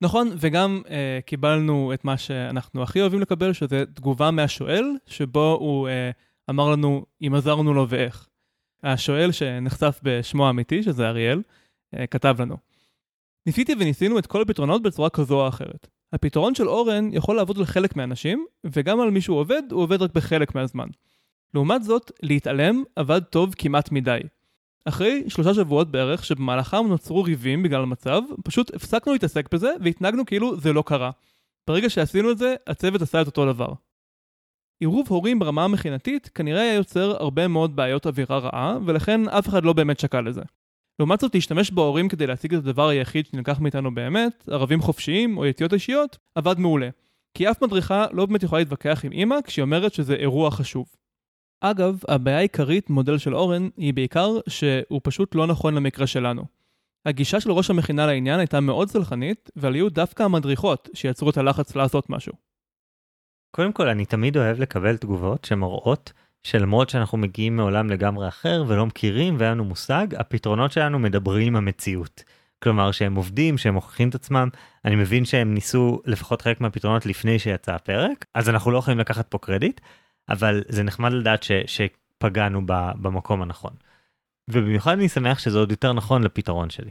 [0.00, 5.88] נכון, וגם אה, קיבלנו את מה שאנחנו הכי אוהבים לקבל, שזה תגובה מהשואל, שבו הוא
[5.88, 6.10] אה,
[6.50, 8.28] אמר לנו אם עזרנו לו ואיך.
[8.82, 11.42] השואל שנחשף בשמו האמיתי, שזה אריאל,
[11.94, 12.56] אה, כתב לנו.
[13.46, 15.88] ניסיתי וניסינו את כל הפתרונות בצורה כזו או אחרת.
[16.12, 20.02] הפתרון של אורן יכול לעבוד על חלק מהאנשים, וגם על מי שהוא עובד, הוא עובד
[20.02, 20.88] רק בחלק מהזמן.
[21.54, 24.20] לעומת זאת, להתעלם עבד טוב כמעט מדי.
[24.84, 30.60] אחרי שלושה שבועות בערך, שבמהלכם נוצרו ריבים בגלל המצב, פשוט הפסקנו להתעסק בזה והתנהגנו כאילו
[30.60, 31.10] זה לא קרה.
[31.66, 33.72] ברגע שעשינו את זה, הצוות עשה את אותו דבר.
[34.80, 39.64] עירוב הורים ברמה המכינתית כנראה היה יוצר הרבה מאוד בעיות אווירה רעה, ולכן אף אחד
[39.64, 40.42] לא באמת שקל לזה.
[41.02, 45.46] לעומת זאת, להשתמש בהורים כדי להשיג את הדבר היחיד שנלקח מאיתנו באמת, ערבים חופשיים או
[45.46, 46.88] יציאות אישיות, עבד מעולה.
[47.34, 50.86] כי אף מדריכה לא באמת יכולה להתווכח עם אימא כשהיא אומרת שזה אירוע חשוב.
[51.60, 56.44] אגב, הבעיה העיקרית מודל של אורן היא בעיקר שהוא פשוט לא נכון למקרה שלנו.
[57.06, 61.76] הגישה של ראש המכינה לעניין הייתה מאוד סלחנית, אבל היו דווקא המדריכות שיצרו את הלחץ
[61.76, 62.32] לעשות משהו.
[63.50, 68.86] קודם כל, אני תמיד אוהב לקבל תגובות שמראות שלמרות שאנחנו מגיעים מעולם לגמרי אחר ולא
[68.86, 72.24] מכירים ואין לנו מושג, הפתרונות שלנו מדברים עם המציאות.
[72.62, 74.48] כלומר שהם עובדים, שהם מוכיחים את עצמם,
[74.84, 79.26] אני מבין שהם ניסו לפחות חלק מהפתרונות לפני שיצא הפרק, אז אנחנו לא יכולים לקחת
[79.28, 79.80] פה קרדיט,
[80.28, 82.72] אבל זה נחמד לדעת ש, שפגענו ב,
[83.02, 83.72] במקום הנכון.
[84.50, 86.90] ובמיוחד אני שמח שזה עוד יותר נכון לפתרון שלי.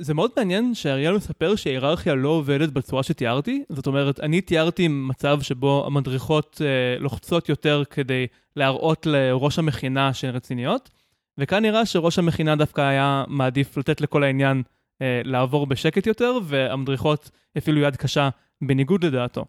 [0.00, 5.38] זה מאוד מעניין שאריאל מספר שההיררכיה לא עובדת בצורה שתיארתי, זאת אומרת, אני תיארתי מצב
[5.42, 8.26] שבו המדריכות אה, לוחצות יותר כדי
[8.56, 10.90] להראות לראש המכינה שהן רציניות,
[11.38, 14.62] וכאן נראה שראש המכינה דווקא היה מעדיף לתת לכל העניין
[15.02, 18.28] אה, לעבור בשקט יותר, והמדריכות הפעילו יד קשה
[18.62, 19.44] בניגוד לדעתו.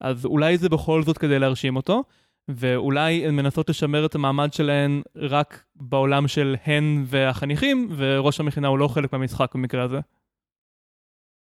[0.00, 2.02] אז אולי זה בכל זאת כדי להרשים אותו,
[2.48, 8.78] ואולי הן מנסות לשמר את המעמד שלהן רק בעולם של הן והחניכים, וראש המכינה הוא
[8.78, 10.00] לא חלק מהמשחק במקרה הזה.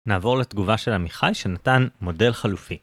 [0.06, 2.78] נעבור לתגובה של עמיחי שנתן מודל חלופי.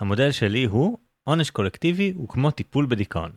[0.00, 3.32] המודל שלי הוא עונש קולקטיבי הוא כמו טיפול בדיכאון.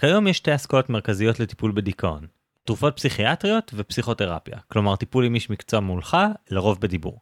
[0.00, 2.26] כיום יש שתי אסכולות מרכזיות לטיפול בדיכאון,
[2.66, 6.16] תרופות פסיכיאטריות ופסיכותרפיה, כלומר טיפול עם איש מקצוע מולך,
[6.50, 7.20] לרוב בדיבור.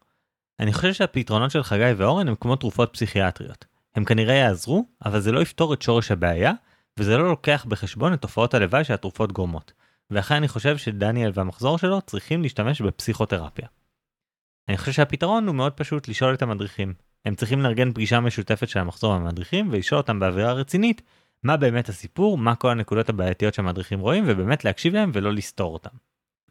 [0.61, 3.64] אני חושב שהפתרונות של חגי ואורן הם כמו תרופות פסיכיאטריות.
[3.95, 6.53] הם כנראה יעזרו, אבל זה לא יפתור את שורש הבעיה,
[6.99, 9.72] וזה לא לוקח בחשבון את תופעות הלוואי שהתרופות גורמות.
[10.11, 13.68] ולכן אני חושב שדניאל והמחזור שלו צריכים להשתמש בפסיכותרפיה.
[14.68, 16.95] אני חושב שהפתרון הוא מאוד פשוט לשאול את המדריכים.
[17.24, 21.03] הם צריכים לארגן פגישה משותפת של המחזור המדריכים ולשאול אותם באווירה רצינית
[21.43, 25.97] מה באמת הסיפור, מה כל הנקודות הבעייתיות שהמדריכים רואים ובאמת להקשיב להם ולא לסתור אותם.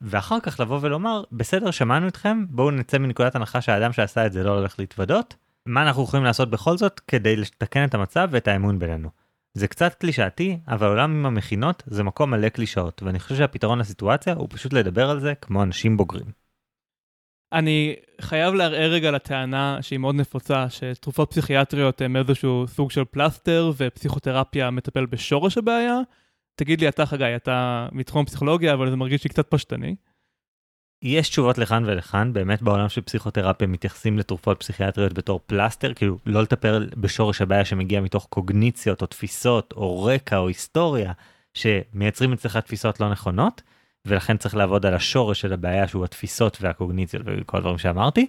[0.02, 4.44] ואחר כך לבוא ולומר, בסדר, שמענו אתכם, בואו נצא מנקודת הנחה שהאדם שעשה את זה
[4.44, 5.36] לא הולך להתוודות,
[5.68, 9.10] מה אנחנו יכולים לעשות בכל זאת כדי לתקן את המצב ואת האמון בינינו.
[9.54, 14.34] זה קצת קלישאתי, אבל עולם עם המכינות זה מקום מלא קלישאות, ואני חושב שהפתרון לסיטואציה
[14.34, 16.32] הוא פשוט לדבר על זה כמו אנשים בוגרים.
[17.54, 23.72] אני חייב לערער רגע לטענה שהיא מאוד נפוצה, שתרופות פסיכיאטריות הן איזשהו סוג של פלסטר
[23.78, 26.00] ופסיכותרפיה מטפל בשורש הבעיה.
[26.56, 29.96] תגיד לי אתה חגי, אתה מתחום פסיכולוגיה, אבל זה מרגיש לי קצת פשטני.
[31.02, 36.42] יש תשובות לכאן ולכאן, באמת בעולם של פסיכותרפיה מתייחסים לתרופות פסיכיאטריות בתור פלסטר, כאילו לא
[36.42, 41.14] לטפל בשורש הבעיה שמגיע מתוך קוגניציות או תפיסות או רקע או היסטוריה
[41.54, 43.62] שמייצרים אצלך תפיסות לא נכונות,
[44.06, 48.28] ולכן צריך לעבוד על השורש של הבעיה שהוא התפיסות והקוגניציות וכל הדברים שאמרתי.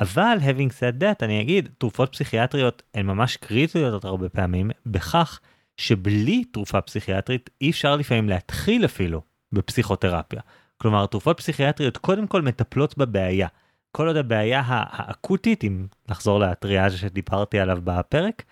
[0.00, 5.40] אבל having said that אני אגיד תרופות פסיכיאטריות הן ממש קריטיות הרבה פעמים בכך
[5.76, 10.40] שבלי תרופה פסיכיאטרית אי אפשר לפעמים להתחיל אפילו בפסיכותרפיה.
[10.78, 13.48] כלומר תרופות פסיכיאטריות קודם כל מטפלות בבעיה.
[13.92, 18.42] כל עוד הבעיה האקוטית אם נחזור לטריאז' שדיברתי עליו בפרק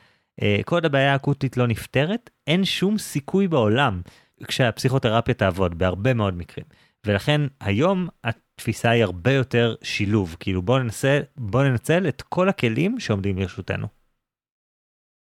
[0.43, 4.01] אה, כל עוד הבעיה האקוטית לא נפתרת אין שום סיכוי בעולם
[4.45, 6.67] כשהפסיכותרפיה תעבוד בהרבה מאוד מקרים.
[7.07, 13.01] ולכן היום התפיסה היא הרבה יותר שילוב, כאילו בוא ננסה, בוא ננצל את כל הכלים
[13.01, 13.87] שעומדים לרשותנו.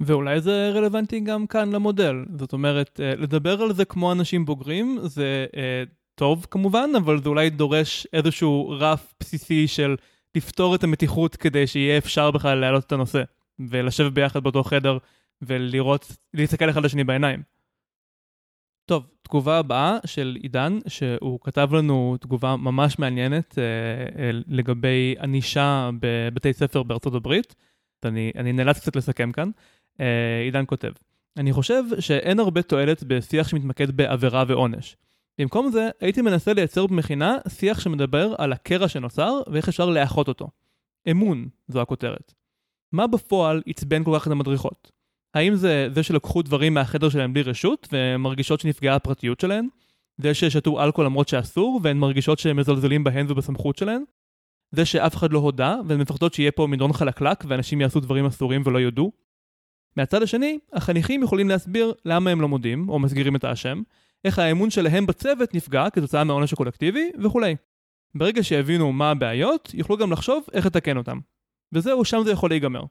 [0.01, 4.99] ואולי זה רלוונטי גם כאן למודל, זאת אומרת, אה, לדבר על זה כמו אנשים בוגרים
[5.03, 5.83] זה אה,
[6.15, 9.97] טוב כמובן, אבל זה אולי דורש איזשהו רף בסיסי של
[10.35, 13.23] לפתור את המתיחות כדי שיהיה אפשר בכלל להעלות את הנושא,
[13.59, 14.99] ולשבת ביחד באותו חדר
[15.43, 17.43] ולראות, להסתכל אחד לשני בעיניים.
[18.87, 23.65] טוב, תגובה הבאה של עידן, שהוא כתב לנו תגובה ממש מעניינת אה,
[24.23, 27.55] אה, לגבי ענישה בבתי ספר בארצות הברית.
[28.05, 29.51] אני, אני נאלץ קצת לסכם כאן.
[30.01, 30.93] אה, עידן כותב,
[31.37, 34.97] אני חושב שאין הרבה תועלת בשיח שמתמקד בעבירה ועונש.
[35.39, 40.49] במקום זה, הייתי מנסה לייצר במכינה שיח שמדבר על הקרע שנוצר ואיך אפשר לאחות אותו.
[41.11, 42.35] אמון, זו הכותרת.
[42.93, 44.91] מה בפועל עצבן כל כך את המדריכות?
[45.35, 49.69] האם זה זה שלקחו דברים מהחדר שלהם בלי רשות, ומרגישות שנפגעה הפרטיות שלהן?
[50.19, 54.05] זה ששתו אלכוהול למרות שאסור, והן מרגישות שהם מזלזלים בהן ובסמכות שלהן?
[54.73, 58.63] זה שאף אחד לא הודה, והן מפחדות שיהיה פה מדרון חלקלק, ואנשים יעשו דברים אסורים
[58.65, 59.13] ולא יודו?
[59.97, 63.83] מהצד השני, החניכים יכולים להסביר למה הם לא מודים, או מסגירים את האשם,
[64.25, 67.57] איך האמון שלהם בצוות נפגע כתוצאה מהעונש הקולקטיבי, וכולי.
[68.15, 71.19] ברגע שיבינו מה הבעיות, יוכלו גם לחשוב איך לתקן אותם.
[71.73, 72.85] וזהו, שם זה יכול להיגמר.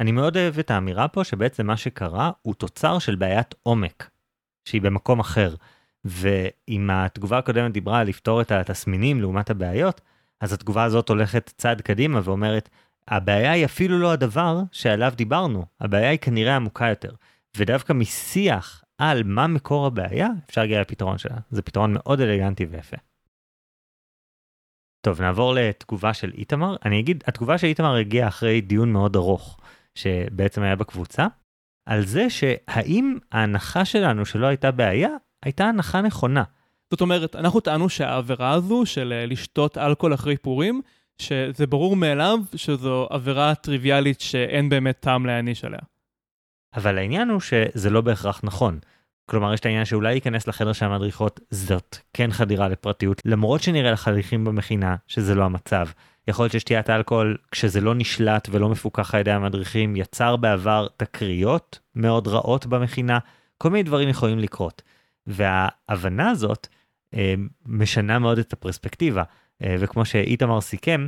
[0.00, 4.10] אני מאוד אוהב את האמירה פה שבעצם מה שקרה הוא תוצר של בעיית עומק,
[4.64, 5.54] שהיא במקום אחר.
[6.04, 10.00] ואם התגובה הקודמת דיברה על לפתור את התסמינים לעומת הבעיות,
[10.40, 12.68] אז התגובה הזאת הולכת צעד קדימה ואומרת,
[13.08, 17.12] הבעיה היא אפילו לא הדבר שעליו דיברנו, הבעיה היא כנראה עמוקה יותר.
[17.56, 21.36] ודווקא משיח על מה מקור הבעיה, אפשר להגיע לפתרון שלה.
[21.50, 22.96] זה פתרון מאוד אלגנטי ויפה.
[25.00, 26.76] טוב, נעבור לתגובה של איתמר.
[26.84, 29.60] אני אגיד, התגובה של איתמר הגיעה אחרי דיון מאוד ארוך.
[29.94, 31.26] שבעצם היה בקבוצה,
[31.86, 35.10] על זה שהאם ההנחה שלנו שלא הייתה בעיה,
[35.44, 36.44] הייתה הנחה נכונה.
[36.90, 40.82] זאת אומרת, אנחנו טענו שהעבירה הזו של אה, לשתות אלכוהול אחרי פורים,
[41.18, 45.80] שזה ברור מאליו שזו עבירה טריוויאלית שאין באמת טעם להעניש עליה.
[46.76, 48.78] אבל העניין הוא שזה לא בהכרח נכון.
[49.26, 53.92] כלומר, יש את העניין שאולי להיכנס לחדר של המדריכות זאת כן חדירה לפרטיות, למרות שנראה
[53.92, 55.86] לחניכים במכינה שזה לא המצב.
[56.28, 61.78] יכול להיות ששתיית אלכוהול, כשזה לא נשלט ולא מפוקח על ידי המדריכים, יצר בעבר תקריות
[61.94, 63.18] מאוד רעות במכינה,
[63.58, 64.82] כל מיני דברים יכולים לקרות.
[65.26, 66.66] וההבנה הזאת
[67.14, 67.34] אה,
[67.66, 69.22] משנה מאוד את הפרספקטיבה,
[69.62, 71.06] אה, וכמו שאיתמר סיכם,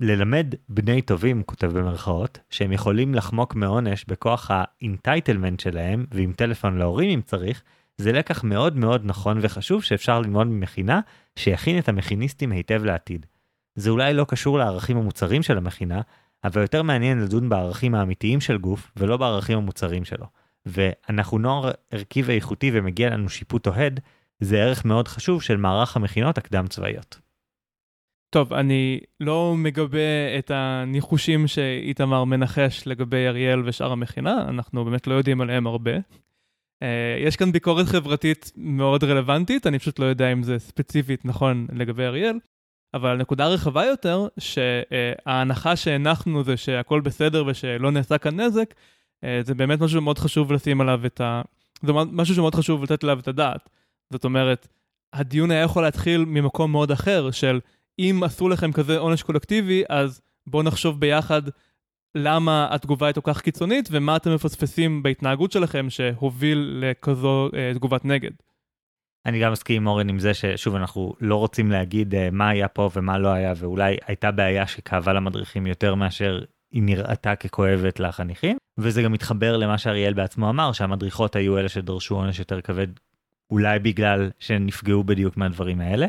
[0.00, 6.78] ללמד בני טובים, כותב במרכאות, שהם יכולים לחמוק מעונש בכוח ה entitlement שלהם, ועם טלפון
[6.78, 7.62] להורים אם צריך,
[7.96, 11.00] זה לקח מאוד מאוד נכון וחשוב שאפשר ללמוד ממכינה,
[11.36, 13.26] שיכין את המכיניסטים היטב לעתיד.
[13.74, 16.00] זה אולי לא קשור לערכים המוצרים של המכינה,
[16.44, 20.26] אבל יותר מעניין לדון בערכים האמיתיים של גוף, ולא בערכים המוצרים שלו.
[20.66, 24.00] ואנחנו נוער ערכי ואיכותי ומגיע לנו שיפוט אוהד,
[24.40, 27.27] זה ערך מאוד חשוב של מערך המכינות הקדם צבאיות.
[28.30, 35.14] טוב, אני לא מגבה את הניחושים שאיתמר מנחש לגבי אריאל ושאר המכינה, אנחנו באמת לא
[35.14, 35.96] יודעים עליהם הרבה.
[35.96, 36.86] Uh,
[37.26, 42.04] יש כאן ביקורת חברתית מאוד רלוונטית, אני פשוט לא יודע אם זה ספציפית נכון לגבי
[42.04, 42.38] אריאל,
[42.94, 48.74] אבל הנקודה הרחבה יותר, שההנחה שהנחנו זה שהכל בסדר ושלא נעשה כאן נזק,
[49.24, 51.42] אה, זה באמת משהו שמאוד חשוב לשים עליו את ה...
[51.82, 53.68] זה משהו שמאוד חשוב לתת עליו את הדעת.
[54.12, 54.68] זאת אומרת,
[55.12, 57.60] הדיון היה יכול להתחיל ממקום מאוד אחר, של
[57.98, 61.42] אם עשו לכם כזה עונש קולקטיבי, אז בואו נחשוב ביחד
[62.14, 68.04] למה התגובה היא כל כך קיצונית, ומה אתם מפספסים בהתנהגות שלכם שהוביל לכזו אה, תגובת
[68.04, 68.30] נגד.
[69.26, 72.68] אני גם מסכים עם אורן עם זה ששוב אנחנו לא רוצים להגיד uh, מה היה
[72.68, 78.56] פה ומה לא היה ואולי הייתה בעיה שכאבה למדריכים יותר מאשר היא נראתה ככואבת לחניכים
[78.78, 82.86] וזה גם מתחבר למה שאריאל בעצמו אמר שהמדריכות היו אלה שדרשו עונש יותר כבד
[83.50, 86.06] אולי בגלל שהן נפגעו בדיוק מהדברים האלה.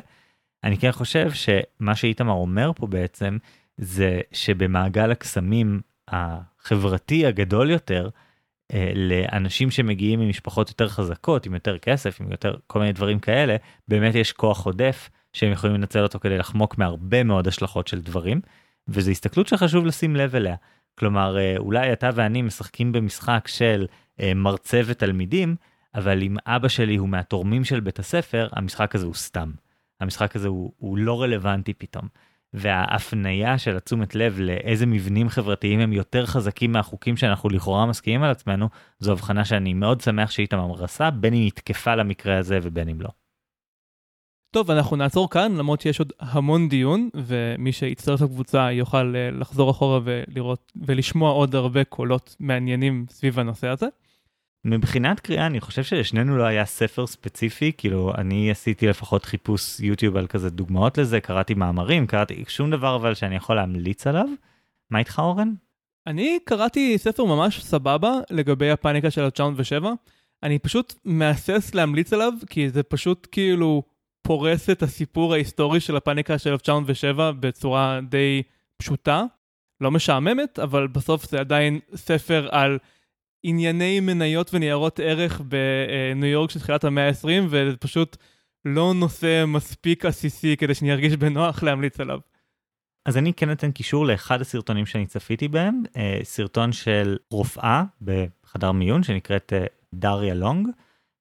[0.64, 3.38] אני כן חושב שמה שאיתמר אומר פה בעצם
[3.78, 8.10] זה שבמעגל הקסמים החברתי הגדול יותר
[8.74, 13.56] אה, לאנשים שמגיעים ממשפחות יותר חזקות, עם יותר כסף, עם יותר כל מיני דברים כאלה,
[13.88, 18.42] באמת יש כוח עודף שהם יכולים לנצל אותו כדי לחמוק מהרבה מאוד השלכות של דברים,
[18.88, 20.56] וזו הסתכלות שחשוב לשים לב אליה.
[21.00, 23.88] כלומר, אה, אולי אתה ואני משחקים במשחק של
[24.20, 25.56] אה, מרצה ותלמידים,
[25.96, 29.52] אבל אם אבא שלי הוא מהתורמים של בית הספר, המשחק הזה הוא סתם.
[30.00, 32.08] המשחק הזה הוא, הוא לא רלוונטי פתאום.
[32.54, 38.32] וההפניה של התשומת לב לאיזה מבנים חברתיים הם יותר חזקים מהחוקים שאנחנו לכאורה מסכימים על
[38.32, 38.70] עצמנו,
[39.00, 43.02] זו הבחנה שאני מאוד שמח שאיתמר עשה, בין אם היא תקפה למקרה הזה ובין אם
[43.02, 43.10] לא.
[44.52, 49.72] טוב, אנחנו נעצור כאן, למרות שיש עוד המון דיון, ומי שיצטרף לקבוצה יוכל אה, לחזור
[49.72, 53.88] אחורה ולראות ולשמוע עוד הרבה קולות מעניינים סביב הנושא הזה.
[54.66, 60.18] מבחינת קריאה אני חושב שלשנינו לא היה ספר ספציפי כאילו אני עשיתי לפחות חיפוש יוטיוב
[60.18, 64.26] על כזה דוגמאות לזה קראתי מאמרים קראתי שום דבר אבל שאני יכול להמליץ עליו.
[64.92, 65.54] מה איתך אורן?
[66.08, 69.92] אני קראתי ספר ממש סבבה לגבי הפאניקה של 1907
[70.44, 73.84] אני פשוט מהסס להמליץ עליו כי זה פשוט כאילו
[74.22, 78.44] פורס את הסיפור ההיסטורי של הפאניקה של 1907 בצורה די
[78.78, 79.24] פשוטה
[79.82, 82.78] לא משעממת אבל בסוף זה עדיין ספר על.
[83.44, 88.18] ענייני מניות וניירות ערך בניו יורק של תחילת המאה ה-20, וזה פשוט
[88.66, 92.20] לא נושא מספיק עסיסי כדי שאני ארגיש בנוח להמליץ עליו.
[93.06, 98.72] אז אני כן אתן קישור לאחד הסרטונים שאני צפיתי בהם, אה, סרטון של רופאה בחדר
[98.72, 100.68] מיון שנקראת אה, דריה לונג,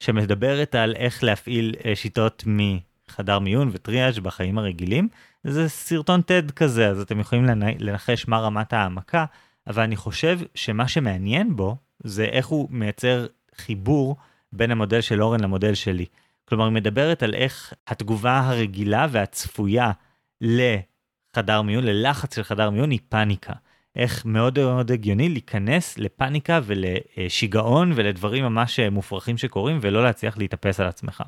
[0.01, 5.09] שמדברת על איך להפעיל אה, שיטות מחדר מיון וטריאז' בחיים הרגילים.
[5.45, 7.45] זה סרטון TED כזה, אז אתם יכולים
[7.79, 9.25] לנחש מה רמת העמקה,
[9.67, 13.27] אבל אני חושב שמה שמעניין בו זה איך הוא מייצר
[13.57, 14.17] חיבור
[14.53, 16.07] בין המודל של אורן למודל שלי.
[16.49, 19.93] כלומר, היא מדברת על איך התגובה הרגילה והצפויה
[20.41, 23.53] לחדר מיון, ללחץ של חדר מיון, היא פאניקה.
[23.97, 30.87] איך מאוד מאוד הגיוני להיכנס לפאניקה ולשיגעון ולדברים ממש מופרכים שקורים ולא להצליח להתאפס על
[30.87, 31.23] עצמך.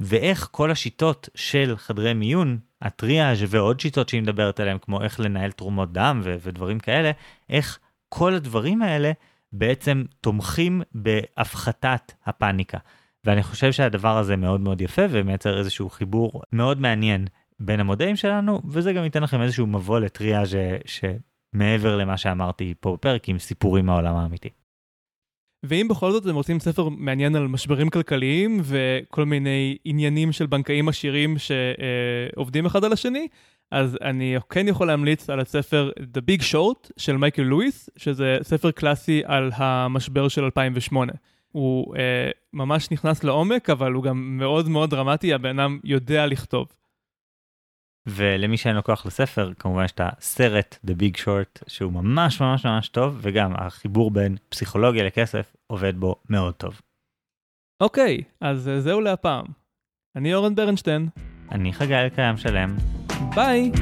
[0.00, 5.52] ואיך כל השיטות של חדרי מיון, הטריאז' ועוד שיטות שהיא מדברת עליהן, כמו איך לנהל
[5.52, 7.10] תרומות דם ו- ודברים כאלה,
[7.50, 9.12] איך כל הדברים האלה
[9.56, 12.78] בעצם תומכים בהפחתת הפאניקה.
[13.24, 17.26] ואני חושב שהדבר הזה מאוד מאוד יפה ומייצר איזשהו חיבור מאוד מעניין
[17.60, 23.28] בין המודלים שלנו, וזה גם ייתן לכם איזשהו מבוא לטריאז' שמעבר למה שאמרתי פה בפרק
[23.28, 24.48] עם סיפורים מהעולם האמיתי.
[25.62, 30.88] ואם בכל זאת אתם רוצים ספר מעניין על משברים כלכליים וכל מיני עניינים של בנקאים
[30.88, 33.28] עשירים שעובדים אחד על השני,
[33.74, 38.70] אז אני כן יכול להמליץ על הספר The Big Short של מייקל לואיס, שזה ספר
[38.70, 41.12] קלאסי על המשבר של 2008.
[41.52, 46.68] הוא אה, ממש נכנס לעומק, אבל הוא גם מאוד מאוד דרמטי, הבן אדם יודע לכתוב.
[48.06, 52.66] ולמי שאין לו כוח לספר, כמובן יש את הסרט The Big Short, שהוא ממש ממש
[52.66, 56.80] ממש טוב, וגם החיבור בין פסיכולוגיה לכסף עובד בו מאוד טוב.
[57.80, 59.44] אוקיי, אז זהו להפעם.
[60.16, 61.08] אני אורן ברנשטיין.
[61.52, 62.76] אני חגי אלקיים שלם.
[63.34, 63.72] Bye.